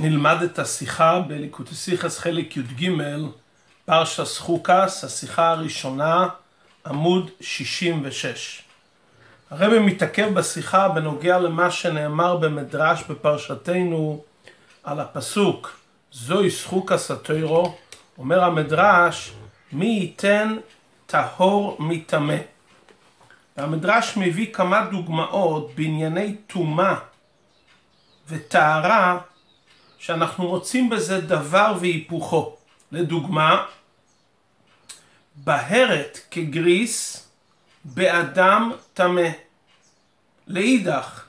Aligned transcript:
נלמד 0.00 0.42
את 0.42 0.58
השיחה 0.58 1.20
בליקוטסיכס 1.20 2.18
חלק 2.18 2.56
י"ג, 2.56 2.90
פרשס 3.84 4.38
חוקס, 4.38 5.04
השיחה 5.04 5.50
הראשונה, 5.50 6.28
עמוד 6.86 7.30
66. 7.40 8.62
הרב 9.50 9.78
מתעכב 9.78 10.34
בשיחה 10.34 10.88
בנוגע 10.88 11.38
למה 11.38 11.70
שנאמר 11.70 12.36
במדרש 12.36 13.02
בפרשתנו 13.08 14.24
על 14.84 15.00
הפסוק 15.00 15.76
זוהי 16.12 16.50
שחוקס 16.50 17.10
התוירו, 17.10 17.76
אומר 18.18 18.44
המדרש 18.44 19.32
מי 19.72 19.86
ייתן 19.86 20.56
טהור 21.06 21.76
מטמא. 21.78 22.36
והמדרש 23.56 24.16
מביא 24.16 24.52
כמה 24.52 24.86
דוגמאות 24.90 25.70
בענייני 25.74 26.36
טומאה 26.46 26.94
וטהרה 28.28 29.18
שאנחנו 29.98 30.48
מוצאים 30.48 30.90
בזה 30.90 31.20
דבר 31.20 31.74
והיפוכו. 31.80 32.56
לדוגמה, 32.92 33.64
בהרת 35.34 36.18
כגריס 36.30 37.28
באדם 37.84 38.72
טמא. 38.94 39.28
לאידך, 40.46 41.24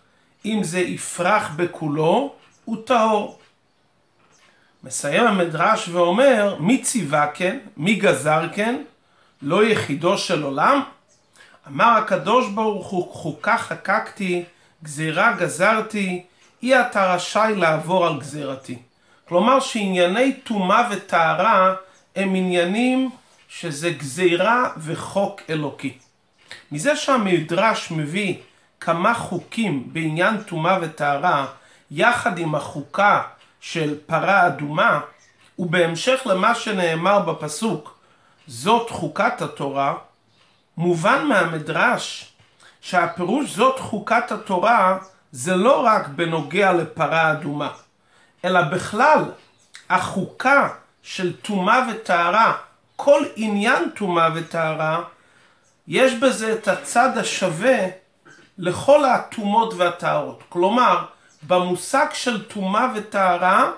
אם 0.46 0.60
זה 0.64 0.80
יפרח 0.80 1.50
בכולו, 1.56 2.36
הוא 2.66 2.78
טהור. 2.86 3.40
מסיים 4.84 5.28
המדרש 5.28 5.90
ואומר, 5.90 6.56
מי 6.60 6.82
ציווה 6.82 7.28
כן? 7.34 7.60
מי 7.78 7.96
גזר 7.96 8.48
כן? 8.54 8.84
לא 9.42 9.66
יחידו 9.66 10.18
של 10.18 10.44
עולם? 10.44 10.82
אמר 11.68 11.98
הקדוש 11.98 12.50
ברוך 12.50 12.88
הוא, 12.88 13.14
חוקה 13.14 13.58
חקקתי, 13.58 14.44
גזירה 14.84 15.36
גזרתי, 15.40 16.24
אי 16.64 16.82
אתה 16.82 17.14
רשאי 17.14 17.56
לעבור 17.56 18.08
על 18.08 18.20
גזירתי. 18.20 18.78
כלומר 19.28 19.60
שענייני 19.60 20.34
טומאה 20.34 20.88
וטהרה 20.92 21.76
הם 22.16 22.36
עניינים 22.36 23.10
שזה 23.50 23.90
גזירה 23.90 24.70
וחוק 24.78 25.42
אלוקי. 25.50 25.98
מזה 26.72 26.96
שהמדרש 26.96 27.92
מביא 27.92 28.36
כמה 28.80 29.14
חוקים 29.14 29.94
בעניין 29.94 30.44
טומאה 30.44 30.78
וטהרה 30.82 31.46
יחד 31.92 32.38
עם 32.38 32.56
החוקה 32.56 33.22
של 33.62 33.98
פרה 34.06 34.48
אדומה 34.48 35.00
ובהמשך 35.60 36.22
למה 36.26 36.56
שנאמר 36.56 37.20
בפסוק 37.20 38.00
זאת 38.48 38.90
חוקת 38.90 39.42
התורה 39.42 39.94
מובן 40.78 41.26
מהמדרש 41.26 42.34
שהפירוש 42.82 43.56
זאת 43.56 43.80
חוקת 43.80 44.32
התורה 44.32 44.98
זה 45.32 45.56
לא 45.56 45.86
רק 45.86 46.08
בנוגע 46.08 46.74
לפרה 46.74 47.32
אדומה, 47.32 47.70
אלא 48.46 48.62
בכלל 48.62 49.24
החוקה 49.90 50.70
של 51.04 51.36
טומאה 51.36 51.88
וטהרה, 51.92 52.58
כל 52.96 53.24
עניין 53.36 53.90
טומאה 53.90 54.30
וטהרה, 54.36 55.02
יש 55.88 56.14
בזה 56.14 56.54
את 56.54 56.68
הצד 56.68 57.18
השווה 57.18 57.78
לכל 58.58 59.06
הטומאות 59.06 59.74
והטהרות. 59.78 60.44
כלומר, 60.50 61.06
במושג 61.48 62.06
של 62.14 62.48
טומאה 62.48 62.88
וטהרה 62.96 63.72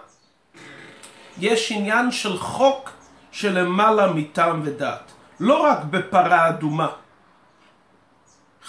יש 1.38 1.72
עניין 1.72 2.12
של 2.12 2.38
חוק 2.38 2.90
שלמעלה 3.32 4.14
מטעם 4.14 4.62
ודעת. 4.66 5.12
לא 5.40 5.62
רק 5.62 5.84
בפרה 5.84 6.50
אדומה, 6.50 6.88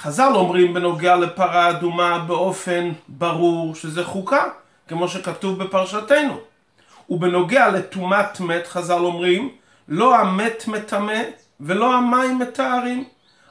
חז"ל 0.03 0.33
אומרים 0.35 0.75
בנוגע 0.75 1.17
לפרה 1.17 1.71
אדומה 1.71 2.19
באופן 2.19 2.93
ברור 3.09 3.75
שזה 3.75 4.05
חוקה, 4.05 4.45
כמו 4.89 5.09
שכתוב 5.09 5.63
בפרשתנו. 5.63 6.41
ובנוגע 7.09 7.69
לטומאת 7.69 8.41
מת, 8.41 8.67
חז"ל 8.67 8.99
אומרים, 8.99 9.51
לא 9.89 10.17
המת 10.19 10.65
מטמא 10.69 11.23
ולא 11.61 11.95
המים 11.95 12.39
מטהרים. 12.39 13.05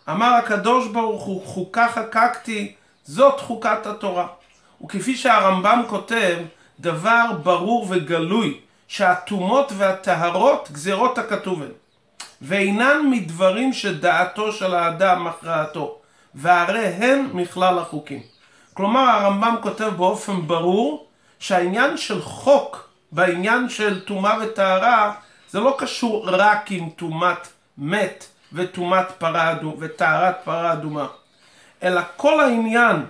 אמר 0.09 0.33
הקדוש 0.33 0.87
ברוך 0.87 1.23
הוא, 1.23 1.45
חוקה 1.45 1.87
חקקתי, 1.87 2.73
זאת 3.03 3.39
חוקת 3.39 3.85
התורה. 3.85 4.27
וכפי 4.83 5.15
שהרמב"ם 5.15 5.83
כותב, 5.89 6.37
דבר 6.79 7.25
ברור 7.43 7.87
וגלוי, 7.89 8.59
שהטומאות 8.87 9.71
והטהרות 9.77 10.69
גזירות 10.71 11.17
הכתובן, 11.17 11.71
ואינן 12.41 12.97
מדברים 13.11 13.73
שדעתו 13.73 14.51
של 14.51 14.73
האדם 14.73 15.27
מכרעתו. 15.27 16.00
והרי 16.35 16.85
הן 16.85 17.29
מכלל 17.33 17.79
החוקים. 17.79 18.21
כלומר 18.73 19.01
הרמב"ם 19.01 19.55
כותב 19.61 19.91
באופן 19.97 20.47
ברור 20.47 21.07
שהעניין 21.39 21.97
של 21.97 22.21
חוק 22.21 22.89
בעניין 23.11 23.69
של 23.69 24.05
טומאה 24.05 24.37
וטהרה 24.41 25.13
זה 25.49 25.59
לא 25.59 25.75
קשור 25.77 26.29
רק 26.29 26.71
עם 26.71 26.89
טומאת 26.89 27.47
מת 27.77 28.25
וטומאת 28.53 29.11
פרה 29.17 29.51
אדומה 29.51 29.75
וטהרת 29.79 30.35
פרה 30.43 30.73
אדומה 30.73 31.07
אלא 31.83 32.01
כל 32.15 32.39
העניין 32.39 33.05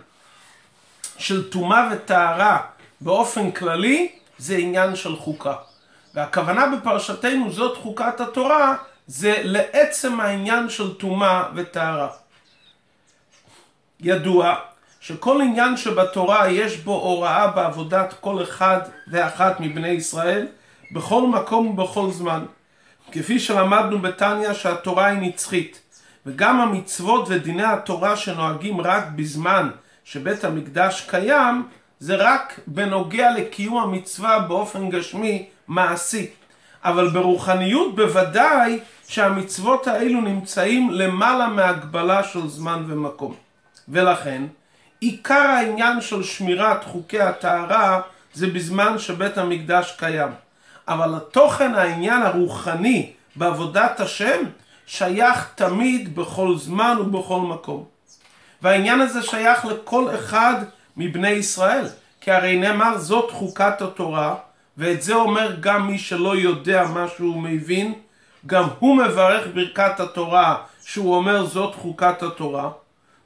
של 1.18 1.50
טומאה 1.50 1.90
וטהרה 1.92 2.60
באופן 3.02 3.52
כללי 3.52 4.12
זה 4.38 4.58
עניין 4.58 4.96
של 4.96 5.16
חוקה. 5.16 5.54
והכוונה 6.14 6.66
בפרשתנו 6.76 7.52
זאת 7.52 7.78
חוקת 7.78 8.20
התורה 8.20 8.76
זה 9.08 9.36
לעצם 9.44 10.20
העניין 10.20 10.70
של 10.70 10.94
טומאה 10.94 11.44
וטהרה. 11.56 12.08
ידוע 14.02 14.56
שכל 15.00 15.42
עניין 15.42 15.78
שבתורה 15.78 16.50
יש 16.50 16.78
בו 16.78 16.94
הוראה 16.94 17.48
בעבודת 17.48 18.14
כל 18.22 18.44
אחד 18.44 18.80
ואחת 19.08 19.60
מבני 19.60 19.88
ישראל 19.88 20.48
בכל 20.92 21.28
מקום 21.28 21.68
ובכל 21.68 22.12
זמן. 22.12 22.46
כפי 23.12 23.40
שלמדנו 23.40 24.00
בתניא 24.00 24.54
שהתורה 24.54 25.06
היא 25.06 25.20
נצחית 25.22 25.80
וגם 26.26 26.62
המצוות 26.62 27.26
ודיני 27.30 27.64
התורה 27.64 28.16
שנוהגים 28.16 28.82
רק 28.82 29.04
בזמן 29.16 29.70
שבית 30.04 30.44
המקדש 30.44 31.06
קיים 31.10 31.68
זה 32.00 32.16
רק 32.16 32.60
בנוגע 32.68 33.32
לקיום 33.32 33.78
המצווה 33.78 34.40
באופן 34.40 34.90
גשמי 34.90 35.46
מעשי 35.68 36.28
אבל 36.84 37.10
ברוחניות 37.10 37.96
בוודאי 37.96 38.80
שהמצוות 39.08 39.88
האלו 39.88 40.22
נמצאים 40.22 40.90
למעלה 40.92 41.48
מהגבלה 41.48 42.24
של 42.24 42.48
זמן 42.48 42.84
ומקום. 42.88 43.51
ולכן 43.90 44.44
עיקר 45.00 45.36
העניין 45.36 46.02
של 46.02 46.24
שמירת 46.24 46.84
חוקי 46.84 47.22
הטהרה 47.22 48.02
זה 48.34 48.48
בזמן 48.48 49.00
שבית 49.00 49.38
המקדש 49.38 49.96
קיים. 49.98 50.32
אבל 50.88 51.16
התוכן 51.16 51.76
העניין 51.76 52.22
הרוחני 52.22 53.12
בעבודת 53.36 54.00
השם 54.00 54.44
שייך 54.86 55.50
תמיד 55.56 56.16
בכל 56.16 56.56
זמן 56.58 56.98
ובכל 57.00 57.40
מקום. 57.40 57.86
והעניין 58.62 59.02
הזה 59.02 59.24
שייך 59.24 59.66
לכל 59.66 60.16
אחד 60.16 60.56
מבני 60.98 61.30
ישראל. 61.30 61.86
כי 62.22 62.32
הרי 62.32 62.58
נאמר 62.58 62.98
זאת 62.98 63.32
חוקת 63.32 63.82
התורה, 63.82 64.36
ואת 64.78 65.02
זה 65.02 65.14
אומר 65.14 65.56
גם 65.60 65.88
מי 65.88 65.98
שלא 65.98 66.36
יודע 66.36 66.84
מה 66.84 67.06
שהוא 67.18 67.42
מבין, 67.42 67.94
גם 68.46 68.68
הוא 68.80 68.98
מברך 68.98 69.48
ברכת 69.54 70.00
התורה 70.00 70.56
שהוא 70.86 71.16
אומר 71.16 71.46
זאת 71.46 71.76
חוקת 71.76 72.24
התורה. 72.24 72.70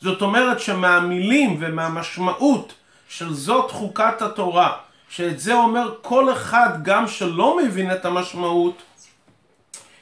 זאת 0.06 0.22
אומרת 0.22 0.60
שמהמילים 0.60 1.58
ומהמשמעות 1.60 2.74
של 3.10 3.34
זאת 3.34 3.72
חוקת 3.72 4.22
התורה, 4.22 4.72
שאת 5.10 5.40
זה 5.40 5.54
אומר 5.54 5.94
כל 6.02 6.34
אחד 6.34 6.70
גם 6.84 7.08
שלא 7.08 7.58
מבין 7.58 7.92
את 7.92 8.06
המשמעות, 8.06 8.82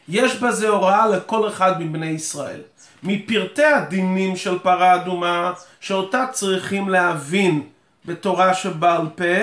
יש 0.10 0.36
בזה 0.36 0.68
הוראה 0.70 1.08
לכל 1.08 1.48
אחד 1.48 1.82
מבני 1.82 2.08
ישראל. 2.08 2.62
מפרטי 3.04 3.66
הדינים 3.66 4.36
של 4.36 4.60
פרה 4.60 4.96
אדומה, 4.96 5.52
שאותה 5.80 6.26
צריכים 6.32 6.90
להבין 6.90 7.64
בתורה 8.06 8.54
שבעל 8.54 9.08
פה, 9.16 9.36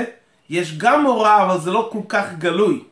יש 0.50 0.78
גם 0.78 1.06
הוראה, 1.06 1.42
אבל 1.42 1.60
זה 1.60 1.70
לא 1.70 1.88
כל 1.92 2.02
כך 2.08 2.24
גלוי. 2.38 2.82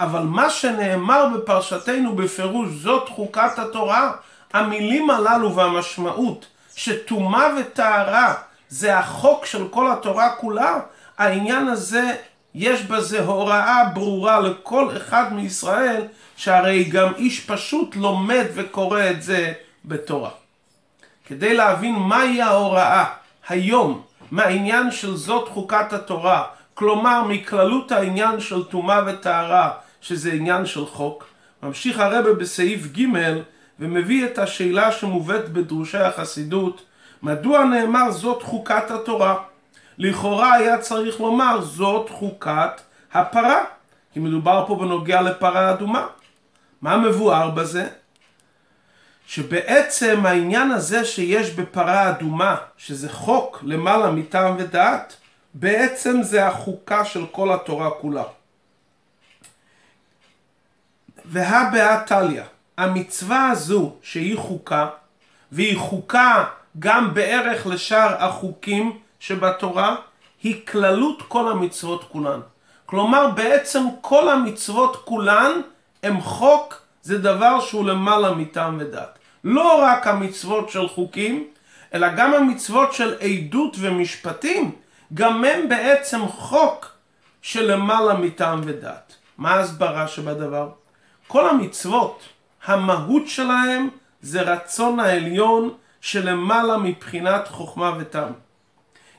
אבל 0.00 0.22
מה 0.22 0.50
שנאמר 0.50 1.26
בפרשתנו 1.34 2.16
בפירוש 2.16 2.68
זאת 2.70 3.08
חוקת 3.08 3.58
התורה, 3.58 4.12
המילים 4.52 5.10
הללו 5.10 5.54
והמשמעות 5.54 6.46
שטומאה 6.84 7.48
וטהרה 7.60 8.34
זה 8.68 8.98
החוק 8.98 9.46
של 9.46 9.68
כל 9.68 9.92
התורה 9.92 10.30
כולה, 10.36 10.80
העניין 11.18 11.68
הזה, 11.68 12.16
יש 12.54 12.82
בזה 12.82 13.20
הוראה 13.20 13.84
ברורה 13.94 14.40
לכל 14.40 14.96
אחד 14.96 15.32
מישראל, 15.32 16.02
שהרי 16.36 16.84
גם 16.84 17.12
איש 17.16 17.40
פשוט 17.40 17.96
לומד 17.96 18.44
וקורא 18.54 19.10
את 19.10 19.22
זה 19.22 19.52
בתורה. 19.84 20.30
כדי 21.26 21.54
להבין 21.54 21.94
מהי 21.94 22.42
ההוראה 22.42 23.04
היום 23.48 24.02
מהעניין 24.30 24.90
של 24.90 25.16
זאת 25.16 25.48
חוקת 25.48 25.92
התורה, 25.92 26.44
כלומר 26.74 27.24
מכללות 27.24 27.92
העניין 27.92 28.40
של 28.40 28.64
טומאה 28.64 29.00
וטהרה, 29.06 29.70
שזה 30.00 30.32
עניין 30.32 30.66
של 30.66 30.86
חוק, 30.86 31.24
ממשיך 31.62 31.98
הרבה 31.98 32.32
בסעיף 32.32 32.86
ג' 32.86 33.06
ומביא 33.82 34.24
את 34.24 34.38
השאלה 34.38 34.92
שמובאת 34.92 35.48
בדרושי 35.48 35.98
החסידות, 35.98 36.82
מדוע 37.22 37.64
נאמר 37.64 38.10
זאת 38.10 38.42
חוקת 38.42 38.90
התורה? 38.90 39.36
לכאורה 39.98 40.54
היה 40.54 40.78
צריך 40.78 41.20
לומר 41.20 41.60
זאת 41.60 42.10
חוקת 42.10 42.80
הפרה, 43.12 43.64
כי 44.12 44.20
מדובר 44.20 44.64
פה 44.66 44.76
בנוגע 44.76 45.22
לפרה 45.22 45.72
אדומה. 45.72 46.06
מה 46.82 46.96
מבואר 46.96 47.50
בזה? 47.50 47.88
שבעצם 49.26 50.26
העניין 50.26 50.70
הזה 50.70 51.04
שיש 51.04 51.50
בפרה 51.50 52.10
אדומה, 52.10 52.56
שזה 52.76 53.08
חוק 53.08 53.60
למעלה 53.62 54.10
מטעם 54.10 54.56
ודעת, 54.58 55.16
בעצם 55.54 56.22
זה 56.22 56.46
החוקה 56.46 57.04
של 57.04 57.26
כל 57.26 57.52
התורה 57.52 57.90
כולה. 57.90 58.24
והא 61.24 61.70
בהא 61.72 62.04
תליא, 62.06 62.42
המצווה 62.82 63.50
הזו 63.50 63.92
שהיא 64.02 64.38
חוקה, 64.38 64.86
והיא 65.52 65.78
חוקה 65.78 66.44
גם 66.78 67.14
בערך 67.14 67.66
לשאר 67.66 68.24
החוקים 68.24 68.98
שבתורה, 69.20 69.96
היא 70.42 70.66
כללות 70.66 71.22
כל 71.28 71.50
המצוות 71.52 72.04
כולן. 72.12 72.40
כלומר 72.86 73.30
בעצם 73.30 73.84
כל 74.00 74.28
המצוות 74.28 74.96
כולן 75.04 75.52
הם 76.02 76.20
חוק, 76.20 76.82
זה 77.02 77.18
דבר 77.18 77.60
שהוא 77.60 77.84
למעלה 77.84 78.34
מטעם 78.34 78.76
ודת. 78.80 79.18
לא 79.44 79.82
רק 79.82 80.06
המצוות 80.06 80.70
של 80.70 80.88
חוקים, 80.88 81.48
אלא 81.94 82.08
גם 82.16 82.34
המצוות 82.34 82.92
של 82.92 83.16
עדות 83.20 83.76
ומשפטים, 83.80 84.70
גם 85.14 85.44
הם 85.44 85.68
בעצם 85.68 86.28
חוק 86.28 86.86
שלמעלה 87.42 88.14
מטעם 88.14 88.60
ודת. 88.64 89.14
מה 89.38 89.50
ההסברה 89.50 90.08
שבדבר? 90.08 90.68
כל 91.28 91.48
המצוות, 91.48 92.22
המהות 92.66 93.28
שלהם 93.28 93.88
זה 94.22 94.42
רצון 94.42 95.00
העליון 95.00 95.74
שלמעלה 96.00 96.76
מבחינת 96.76 97.48
חוכמה 97.48 97.92
וטעם. 97.98 98.32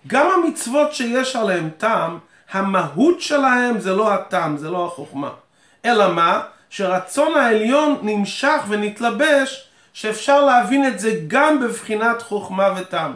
גם 0.08 0.28
המצוות 0.32 0.94
שיש 0.94 1.36
עליהם 1.36 1.70
טעם, 1.78 2.20
המהות 2.52 3.22
שלהם 3.22 3.80
זה 3.80 3.94
לא 3.96 4.14
הטעם, 4.14 4.58
זה 4.58 4.70
לא 4.70 4.86
החוכמה. 4.86 5.30
אלא 5.86 6.14
מה? 6.14 6.42
שרצון 6.70 7.38
העליון 7.38 8.00
נמשך 8.02 8.64
ונתלבש, 8.68 9.68
שאפשר 9.94 10.46
להבין 10.46 10.88
את 10.88 11.00
זה 11.00 11.20
גם 11.28 11.60
בבחינת 11.60 12.22
חוכמה 12.22 12.74
וטעם. 12.78 13.14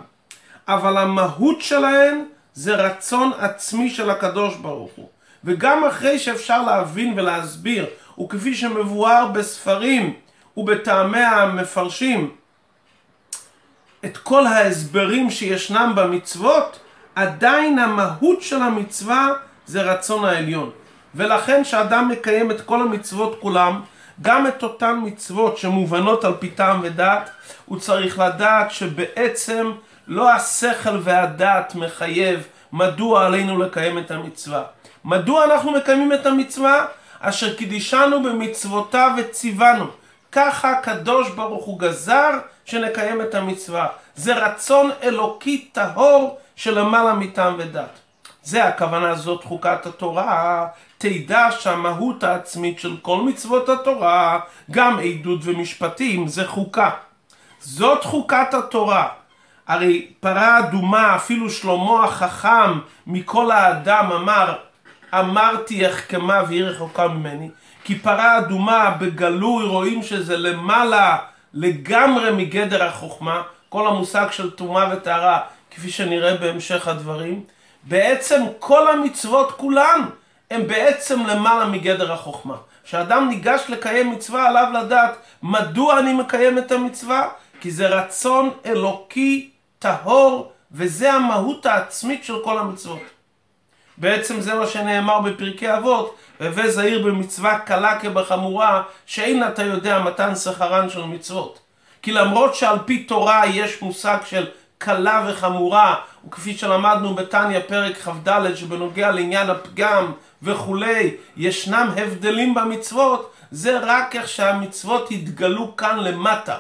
אבל 0.67 0.97
המהות 0.97 1.61
שלהם 1.61 2.25
זה 2.53 2.75
רצון 2.75 3.31
עצמי 3.39 3.89
של 3.89 4.09
הקדוש 4.09 4.55
ברוך 4.55 4.91
הוא. 4.95 5.09
וגם 5.43 5.85
אחרי 5.85 6.19
שאפשר 6.19 6.63
להבין 6.63 7.13
ולהסביר, 7.19 7.85
וכפי 8.19 8.55
שמבואר 8.55 9.27
בספרים 9.33 10.13
ובטעמי 10.57 11.19
המפרשים, 11.19 12.31
את 14.05 14.17
כל 14.17 14.47
ההסברים 14.47 15.29
שישנם 15.29 15.93
במצוות, 15.95 16.79
עדיין 17.15 17.79
המהות 17.79 18.41
של 18.41 18.61
המצווה 18.61 19.33
זה 19.65 19.81
רצון 19.81 20.25
העליון. 20.25 20.71
ולכן 21.15 21.63
כשאדם 21.63 22.09
מקיים 22.09 22.51
את 22.51 22.61
כל 22.61 22.81
המצוות 22.81 23.37
כולם, 23.39 23.81
גם 24.21 24.47
את 24.47 24.63
אותן 24.63 24.99
מצוות 25.03 25.57
שמובנות 25.57 26.23
על 26.23 26.33
פי 26.39 26.49
טעם 26.49 26.79
ודעת, 26.83 27.29
הוא 27.65 27.79
צריך 27.79 28.19
לדעת 28.19 28.71
שבעצם 28.71 29.71
לא 30.07 30.31
השכל 30.31 30.99
והדעת 31.03 31.75
מחייב 31.75 32.47
מדוע 32.73 33.25
עלינו 33.25 33.59
לקיים 33.59 33.97
את 33.97 34.11
המצווה. 34.11 34.63
מדוע 35.05 35.45
אנחנו 35.45 35.71
מקיימים 35.71 36.13
את 36.13 36.25
המצווה? 36.25 36.85
אשר 37.19 37.55
קידישנו 37.55 38.23
במצוותיו 38.23 39.11
וציוונו. 39.17 39.85
ככה 40.31 40.71
הקדוש 40.71 41.29
ברוך 41.29 41.65
הוא 41.65 41.79
גזר 41.79 42.29
שנקיים 42.65 43.21
את 43.21 43.35
המצווה. 43.35 43.87
זה 44.15 44.33
רצון 44.45 44.91
אלוקי 45.03 45.69
טהור 45.71 46.39
שלמעלה 46.55 47.13
מטעם 47.13 47.55
ודת. 47.57 47.99
זה 48.43 48.63
הכוונה 48.63 49.15
זאת 49.15 49.43
חוקת 49.43 49.85
התורה, 49.85 50.67
תדע 50.97 51.47
שהמהות 51.59 52.23
העצמית 52.23 52.79
של 52.79 52.97
כל 53.01 53.17
מצוות 53.17 53.69
התורה, 53.69 54.39
גם 54.71 54.99
עדות 54.99 55.39
ומשפטים, 55.43 56.27
זה 56.27 56.47
חוקה. 56.47 56.89
זאת 57.59 58.03
חוקת 58.03 58.53
התורה. 58.53 59.07
הרי 59.67 60.07
פרה 60.19 60.59
אדומה, 60.59 61.15
אפילו 61.15 61.49
שלמה 61.49 62.03
החכם 62.03 62.79
מכל 63.07 63.51
האדם 63.51 64.11
אמר, 64.11 64.55
אמרתי 65.13 65.87
אחכמה 65.87 66.43
והיא 66.47 66.63
רחוקה 66.63 67.07
ממני. 67.07 67.49
כי 67.83 67.99
פרה 67.99 68.37
אדומה 68.37 68.89
בגלוי 68.99 69.65
רואים 69.65 70.03
שזה 70.03 70.37
למעלה 70.37 71.17
לגמרי 71.53 72.31
מגדר 72.31 72.83
החוכמה, 72.83 73.41
כל 73.69 73.87
המושג 73.87 74.27
של 74.31 74.51
טומאה 74.51 74.89
וטהרה, 74.93 75.39
כפי 75.71 75.89
שנראה 75.89 76.37
בהמשך 76.37 76.87
הדברים. 76.87 77.43
בעצם 77.83 78.43
כל 78.59 78.87
המצוות 78.87 79.51
כולן 79.51 80.01
הם 80.51 80.67
בעצם 80.67 81.25
למעלה 81.25 81.65
מגדר 81.65 82.13
החוכמה. 82.13 82.55
כשאדם 82.83 83.29
ניגש 83.29 83.61
לקיים 83.69 84.11
מצווה 84.11 84.47
עליו 84.47 84.67
לדעת 84.73 85.17
מדוע 85.43 85.99
אני 85.99 86.13
מקיים 86.13 86.57
את 86.57 86.71
המצווה? 86.71 87.29
כי 87.61 87.71
זה 87.71 87.87
רצון 87.87 88.49
אלוקי 88.65 89.49
טהור 89.79 90.51
וזה 90.71 91.13
המהות 91.13 91.65
העצמית 91.65 92.23
של 92.23 92.43
כל 92.43 92.57
המצוות. 92.59 93.16
בעצם 93.97 94.41
זה 94.41 94.55
מה 94.55 94.67
שנאמר 94.67 95.19
בפרקי 95.19 95.73
אבות, 95.73 96.15
והווה 96.39 96.71
זהיר 96.71 97.05
במצווה 97.07 97.59
קלה 97.59 97.99
כבחמורה, 97.99 98.81
שאין 99.05 99.47
אתה 99.47 99.63
יודע 99.63 99.99
מתן 99.99 100.35
שכרן 100.35 100.89
של 100.89 101.03
מצוות. 101.03 101.59
כי 102.01 102.11
למרות 102.11 102.55
שעל 102.55 102.77
פי 102.85 103.03
תורה 103.03 103.45
יש 103.45 103.81
מושג 103.81 104.17
של 104.25 104.47
קלה 104.77 105.25
וחמורה, 105.27 105.95
וכפי 106.27 106.57
שלמדנו 106.57 107.15
בתניא 107.15 107.59
פרק 107.67 107.97
כ"ד 107.97 108.55
שבנוגע 108.55 109.11
לעניין 109.11 109.49
הפגם 109.49 110.11
וכולי, 110.43 111.15
ישנם 111.37 111.89
הבדלים 111.97 112.53
במצוות, 112.53 113.31
זה 113.51 113.79
רק 113.81 114.15
איך 114.15 114.27
שהמצוות 114.27 115.11
התגלו 115.11 115.77
כאן 115.77 115.99
למטה. 115.99 116.57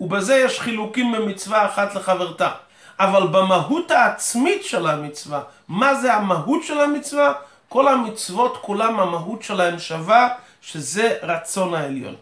ובזה 0.00 0.36
יש 0.36 0.60
חילוקים 0.60 1.12
במצווה 1.12 1.66
אחת 1.66 1.94
לחברתה. 1.94 2.50
אבל 3.00 3.26
במהות 3.26 3.90
העצמית 3.90 4.64
של 4.64 4.86
המצווה, 4.86 5.40
מה 5.68 5.94
זה 5.94 6.14
המהות 6.14 6.64
של 6.64 6.80
המצווה? 6.80 7.32
כל 7.68 7.88
המצוות 7.88 8.56
כולם 8.60 9.00
המהות 9.00 9.42
שלהם 9.42 9.78
שווה, 9.78 10.28
שזה 10.60 11.16
רצון 11.22 11.74
העליון. 11.74 12.14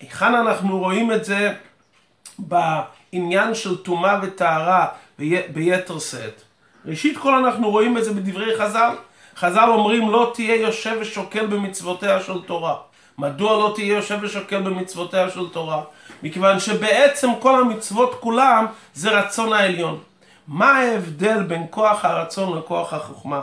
היכן 0.00 0.34
אנחנו 0.34 0.78
רואים 0.78 1.12
את 1.12 1.24
זה 1.24 1.54
בעניין 2.38 3.54
של 3.54 3.76
טומאה 3.76 4.18
וטהרה 4.22 4.86
ביתר 5.52 5.98
שאת? 5.98 6.42
ראשית 6.86 7.18
כל 7.18 7.34
אנחנו 7.34 7.70
רואים 7.70 7.98
את 7.98 8.04
זה 8.04 8.12
בדברי 8.12 8.58
חז"ל. 8.58 8.94
חז"ל 9.36 9.68
אומרים 9.68 10.10
לא 10.10 10.30
תהיה 10.34 10.56
יושב 10.56 10.96
ושוקל 11.00 11.46
במצוותיה 11.46 12.20
של 12.20 12.42
תורה. 12.46 12.74
מדוע 13.18 13.52
לא 13.52 13.72
תהיה 13.74 13.94
יושב 13.94 14.18
ושוקל 14.22 14.60
במצוותיה 14.60 15.30
של 15.30 15.48
תורה? 15.48 15.82
מכיוון 16.22 16.60
שבעצם 16.60 17.30
כל 17.40 17.60
המצוות 17.60 18.14
כולם 18.20 18.66
זה 18.94 19.10
רצון 19.10 19.52
העליון. 19.52 20.00
מה 20.48 20.78
ההבדל 20.78 21.42
בין 21.42 21.66
כוח 21.70 22.04
הרצון 22.04 22.58
לכוח 22.58 22.92
החוכמה? 22.92 23.42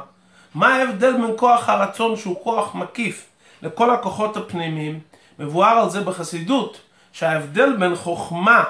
מה 0.56 0.68
ההבדל 0.76 1.12
בין 1.12 1.34
כוח 1.38 1.70
הרצון 1.70 2.18
שהוא 2.18 2.44
כוח 2.44 2.76
מקיף 2.76 3.26
לכל 3.62 3.94
הכוחות 3.94 4.38
הפנימיים? 4.38 5.00
מבואר 5.40 5.78
על 5.78 5.90
זה 5.90 6.02
בחסידות, 6.02 6.82
שההבדל 7.14 7.76
בין 7.80 7.96
חוכמה 7.96 8.64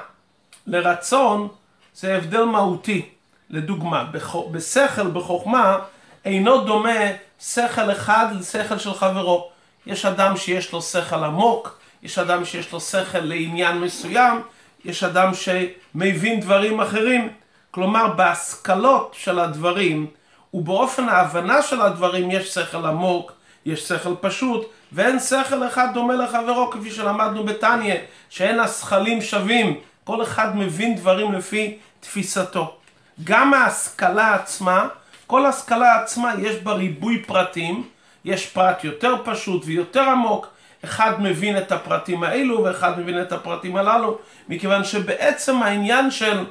לרצון 0.67 1.47
זה 1.95 2.15
הבדל 2.15 2.43
מהותי. 2.43 3.09
לדוגמה, 3.49 4.03
בשכל, 4.51 5.07
בחוכמה, 5.07 5.79
אינו 6.25 6.61
דומה 6.61 6.99
שכל 7.39 7.91
אחד 7.91 8.27
לשכל 8.39 8.77
של 8.77 8.93
חברו. 8.93 9.49
יש 9.85 10.05
אדם 10.05 10.37
שיש 10.37 10.73
לו 10.73 10.81
שכל 10.81 11.23
עמוק, 11.23 11.79
יש 12.03 12.19
אדם 12.19 12.45
שיש 12.45 12.71
לו 12.71 12.79
שכל 12.79 13.19
לעניין 13.19 13.79
מסוים, 13.79 14.41
יש 14.85 15.03
אדם 15.03 15.31
שמבין 15.33 16.39
דברים 16.39 16.81
אחרים. 16.81 17.29
כלומר, 17.71 18.07
בהשכלות 18.07 19.15
של 19.17 19.39
הדברים 19.39 20.07
ובאופן 20.53 21.09
ההבנה 21.09 21.61
של 21.61 21.81
הדברים 21.81 22.31
יש 22.31 22.53
שכל 22.53 22.85
עמוק, 22.85 23.31
יש 23.65 23.87
שכל 23.87 24.13
פשוט, 24.21 24.69
ואין 24.91 25.19
שכל 25.19 25.67
אחד 25.67 25.87
דומה 25.93 26.13
לחברו, 26.13 26.69
כפי 26.71 26.91
שלמדנו 26.91 27.43
בתניא, 27.43 27.95
שאין 28.29 28.59
השכלים 28.59 29.21
שווים, 29.21 29.79
כל 30.03 30.23
אחד 30.23 30.57
מבין 30.57 30.95
דברים 30.95 31.33
לפי 31.33 31.77
תפיסתו. 31.99 32.75
גם 33.23 33.53
ההשכלה 33.53 34.35
עצמה, 34.35 34.87
כל 35.27 35.45
השכלה 35.45 35.95
עצמה 35.95 36.33
יש 36.39 36.55
בה 36.55 36.73
ריבוי 36.73 37.23
פרטים, 37.23 37.83
יש 38.25 38.47
פרט 38.47 38.83
יותר 38.83 39.15
פשוט 39.25 39.63
ויותר 39.65 40.09
עמוק, 40.09 40.47
אחד 40.85 41.21
מבין 41.21 41.57
את 41.57 41.71
הפרטים 41.71 42.23
האלו 42.23 42.63
ואחד 42.63 42.99
מבין 42.99 43.21
את 43.21 43.31
הפרטים 43.31 43.77
הללו, 43.77 44.17
מכיוון 44.49 44.83
שבעצם 44.83 45.63
העניין 45.63 46.11
של 46.11 46.45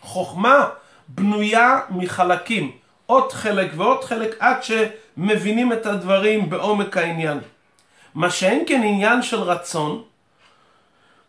חוכמה 0.00 0.68
בנויה 1.08 1.80
מחלקים, 1.90 2.70
עוד 3.06 3.32
חלק 3.32 3.70
ועוד 3.76 4.04
חלק 4.04 4.36
עד 4.38 4.56
שמבינים 4.62 5.72
את 5.72 5.86
הדברים 5.86 6.50
בעומק 6.50 6.96
העניין. 6.96 7.38
מה 8.14 8.30
שאין 8.30 8.64
כן 8.66 8.82
עניין 8.84 9.22
של 9.22 9.40
רצון, 9.40 10.02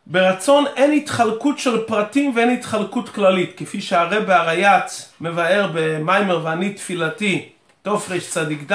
ברצון 0.08 0.66
אין 0.76 0.92
התחלקות 0.92 1.60
של 1.60 1.86
פרטים 1.86 2.36
ואין 2.36 2.50
התחלקות 2.50 3.10
כללית, 3.10 3.54
כפי 3.58 3.82
שהרבה 3.82 4.38
הרייץ 4.38 5.14
מבאר 5.22 5.70
במיימר 5.74 6.46
ואני 6.46 6.74
תפילתי, 6.74 7.50
תרצ"ד, 7.82 8.74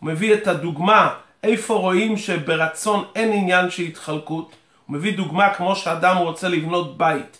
הוא 0.00 0.08
מביא 0.08 0.34
את 0.34 0.46
הדוגמה 0.46 1.14
איפה 1.42 1.74
רואים 1.74 2.16
שברצון 2.16 3.04
אין 3.14 3.32
עניין 3.32 3.70
של 3.70 3.82
התחלקות. 3.82 4.52
הוא 4.86 4.96
מביא 4.96 5.16
דוגמה 5.16 5.54
כמו 5.54 5.76
שאדם 5.76 6.16
רוצה 6.16 6.48
לבנות 6.48 6.98
בית. 6.98 7.39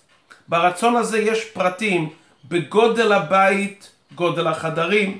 ברצון 0.50 0.96
הזה 0.96 1.18
יש 1.18 1.44
פרטים 1.44 2.08
בגודל 2.44 3.12
הבית, 3.12 3.90
גודל 4.14 4.46
החדרים, 4.46 5.18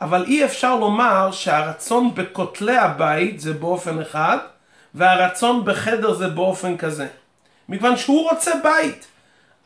אבל 0.00 0.24
אי 0.24 0.44
אפשר 0.44 0.76
לומר 0.76 1.32
שהרצון 1.32 2.14
בכותלי 2.14 2.76
הבית 2.76 3.40
זה 3.40 3.52
באופן 3.52 4.00
אחד, 4.00 4.38
והרצון 4.94 5.64
בחדר 5.64 6.14
זה 6.14 6.28
באופן 6.28 6.76
כזה. 6.76 7.06
מכיוון 7.68 7.96
שהוא 7.96 8.30
רוצה 8.30 8.50
בית. 8.62 9.06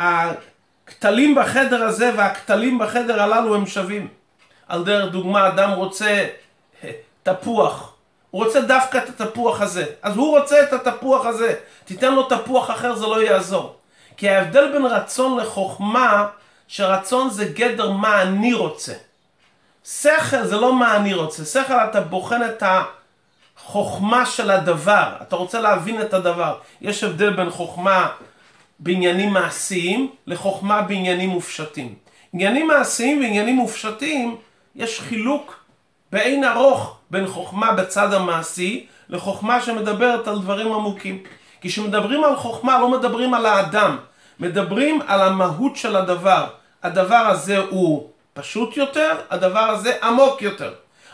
הכתלים 0.00 1.34
בחדר 1.34 1.82
הזה 1.84 2.12
והכתלים 2.16 2.78
בחדר 2.78 3.22
הללו 3.22 3.54
הם 3.54 3.66
שווים. 3.66 4.08
על 4.68 4.84
דרך 4.84 5.12
דוגמה, 5.12 5.48
אדם 5.48 5.70
רוצה 5.70 6.26
אה, 6.84 6.90
תפוח. 7.22 7.94
הוא 8.30 8.44
רוצה 8.44 8.60
דווקא 8.60 8.98
את 8.98 9.20
התפוח 9.20 9.60
הזה. 9.60 9.84
אז 10.02 10.16
הוא 10.16 10.38
רוצה 10.38 10.62
את 10.62 10.72
התפוח 10.72 11.26
הזה. 11.26 11.54
תיתן 11.84 12.14
לו 12.14 12.22
תפוח 12.22 12.70
אחר, 12.70 12.94
זה 12.94 13.06
לא 13.06 13.22
יעזור. 13.22 13.79
כי 14.20 14.28
ההבדל 14.28 14.72
בין 14.72 14.84
רצון 14.84 15.38
לחוכמה, 15.38 16.26
שרצון 16.68 17.30
זה 17.30 17.44
גדר 17.44 17.90
מה 17.90 18.22
אני 18.22 18.54
רוצה. 18.54 18.92
שכל 19.84 20.42
זה 20.42 20.56
לא 20.56 20.74
מה 20.74 20.96
אני 20.96 21.14
רוצה. 21.14 21.44
שכל 21.44 21.74
אתה 21.90 22.00
בוחן 22.00 22.40
את 22.44 22.62
החוכמה 23.56 24.26
של 24.26 24.50
הדבר. 24.50 25.12
אתה 25.22 25.36
רוצה 25.36 25.60
להבין 25.60 26.00
את 26.00 26.14
הדבר. 26.14 26.54
יש 26.80 27.04
הבדל 27.04 27.36
בין 27.36 27.50
חוכמה 27.50 28.08
בעניינים 28.78 29.32
מעשיים 29.32 30.10
לחוכמה 30.26 30.82
בעניינים 30.82 31.30
מופשטים. 31.30 31.94
עניינים 32.32 32.68
מעשיים 32.68 33.20
ועניינים 33.20 33.56
מופשטים, 33.56 34.36
יש 34.76 35.00
חילוק 35.00 35.64
באין 36.12 36.44
ארוך 36.44 36.96
בין 37.10 37.26
חוכמה 37.26 37.72
בצד 37.72 38.12
המעשי 38.12 38.86
לחוכמה 39.08 39.60
שמדברת 39.60 40.28
על 40.28 40.38
דברים 40.38 40.72
עמוקים. 40.72 41.22
כי 41.60 41.68
כשמדברים 41.68 42.24
על 42.24 42.36
חוכמה 42.36 42.78
לא 42.78 42.90
מדברים 42.90 43.34
על 43.34 43.46
האדם, 43.46 43.96
מדברים 44.40 45.00
על 45.06 45.20
המהות 45.22 45.76
של 45.76 45.96
הדבר. 45.96 46.46
הדבר 46.82 47.14
הזה 47.14 47.58
הוא 47.58 48.08
פשוט 48.34 48.76
יותר, 48.76 49.16
הדבר 49.30 49.60
הזה 49.60 49.92
עמוק 50.02 50.42
יותר. 50.42 50.72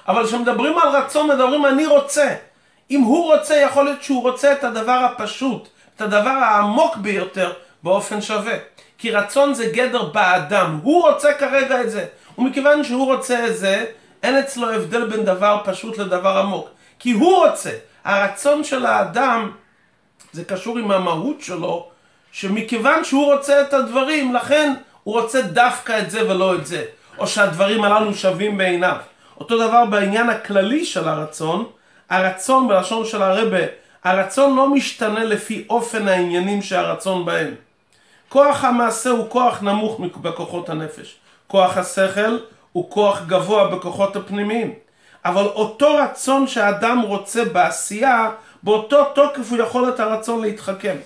אבל 0.08 0.26
כשמדברים 0.26 0.78
על 0.78 0.88
רצון 0.88 1.28
מדברים 1.28 1.66
אני 1.66 1.86
רוצה. 1.86 2.34
אם 2.90 3.00
הוא 3.00 3.32
רוצה 3.32 3.56
יכול 3.56 3.84
להיות 3.84 4.02
שהוא 4.02 4.22
רוצה 4.22 4.52
את 4.52 4.64
הדבר 4.64 5.08
הפשוט, 5.10 5.68
את 5.96 6.00
הדבר 6.00 6.30
העמוק 6.30 6.96
ביותר 6.96 7.52
באופן 7.82 8.20
שווה. 8.20 8.54
כי 8.98 9.10
רצון 9.10 9.54
זה 9.54 9.66
גדר 9.66 10.04
באדם, 10.04 10.80
הוא 10.82 11.02
רוצה 11.02 11.34
כרגע 11.34 11.80
את 11.80 11.90
זה. 11.90 12.06
ומכיוון 12.38 12.84
שהוא 12.84 13.06
רוצה 13.06 13.46
את 13.46 13.56
זה, 13.56 13.84
אין 14.22 14.38
אצלו 14.38 14.70
הבדל 14.70 15.06
בין 15.06 15.24
דבר 15.24 15.60
פשוט 15.64 15.98
לדבר 15.98 16.38
עמוק. 16.38 16.68
כי 16.98 17.12
הוא 17.12 17.46
רוצה. 17.46 17.70
הרצון 18.04 18.64
של 18.64 18.86
האדם 18.86 19.50
זה 20.32 20.44
קשור 20.44 20.78
עם 20.78 20.90
המהות 20.90 21.40
שלו, 21.40 21.88
שמכיוון 22.36 23.04
שהוא 23.04 23.32
רוצה 23.32 23.60
את 23.60 23.74
הדברים, 23.74 24.34
לכן 24.34 24.74
הוא 25.04 25.20
רוצה 25.20 25.42
דווקא 25.42 25.98
את 25.98 26.10
זה 26.10 26.30
ולא 26.30 26.54
את 26.54 26.66
זה. 26.66 26.84
או 27.18 27.26
שהדברים 27.26 27.84
הללו 27.84 28.14
שווים 28.14 28.58
בעיניו. 28.58 28.96
אותו 29.40 29.68
דבר 29.68 29.84
בעניין 29.84 30.30
הכללי 30.30 30.84
של 30.84 31.08
הרצון, 31.08 31.64
הרצון 32.10 32.68
בלשון 32.68 33.06
של 33.06 33.22
הרבה, 33.22 33.58
הרצון 34.04 34.56
לא 34.56 34.68
משתנה 34.68 35.24
לפי 35.24 35.64
אופן 35.70 36.08
העניינים 36.08 36.62
שהרצון 36.62 37.24
בהם. 37.24 37.54
כוח 38.28 38.64
המעשה 38.64 39.10
הוא 39.10 39.30
כוח 39.30 39.62
נמוך 39.62 40.00
בכוחות 40.00 40.68
הנפש. 40.68 41.16
כוח 41.46 41.76
השכל 41.76 42.38
הוא 42.72 42.90
כוח 42.90 43.22
גבוה 43.26 43.68
בכוחות 43.68 44.16
הפנימיים. 44.16 44.74
אבל 45.24 45.44
אותו 45.44 45.94
רצון 45.94 46.46
שהאדם 46.46 47.00
רוצה 47.00 47.44
בעשייה, 47.44 48.30
באותו 48.62 49.04
תוקף 49.14 49.50
הוא 49.50 49.58
יכול 49.58 49.88
את 49.88 50.00
הרצון 50.00 50.40
להתחכם. 50.40 50.96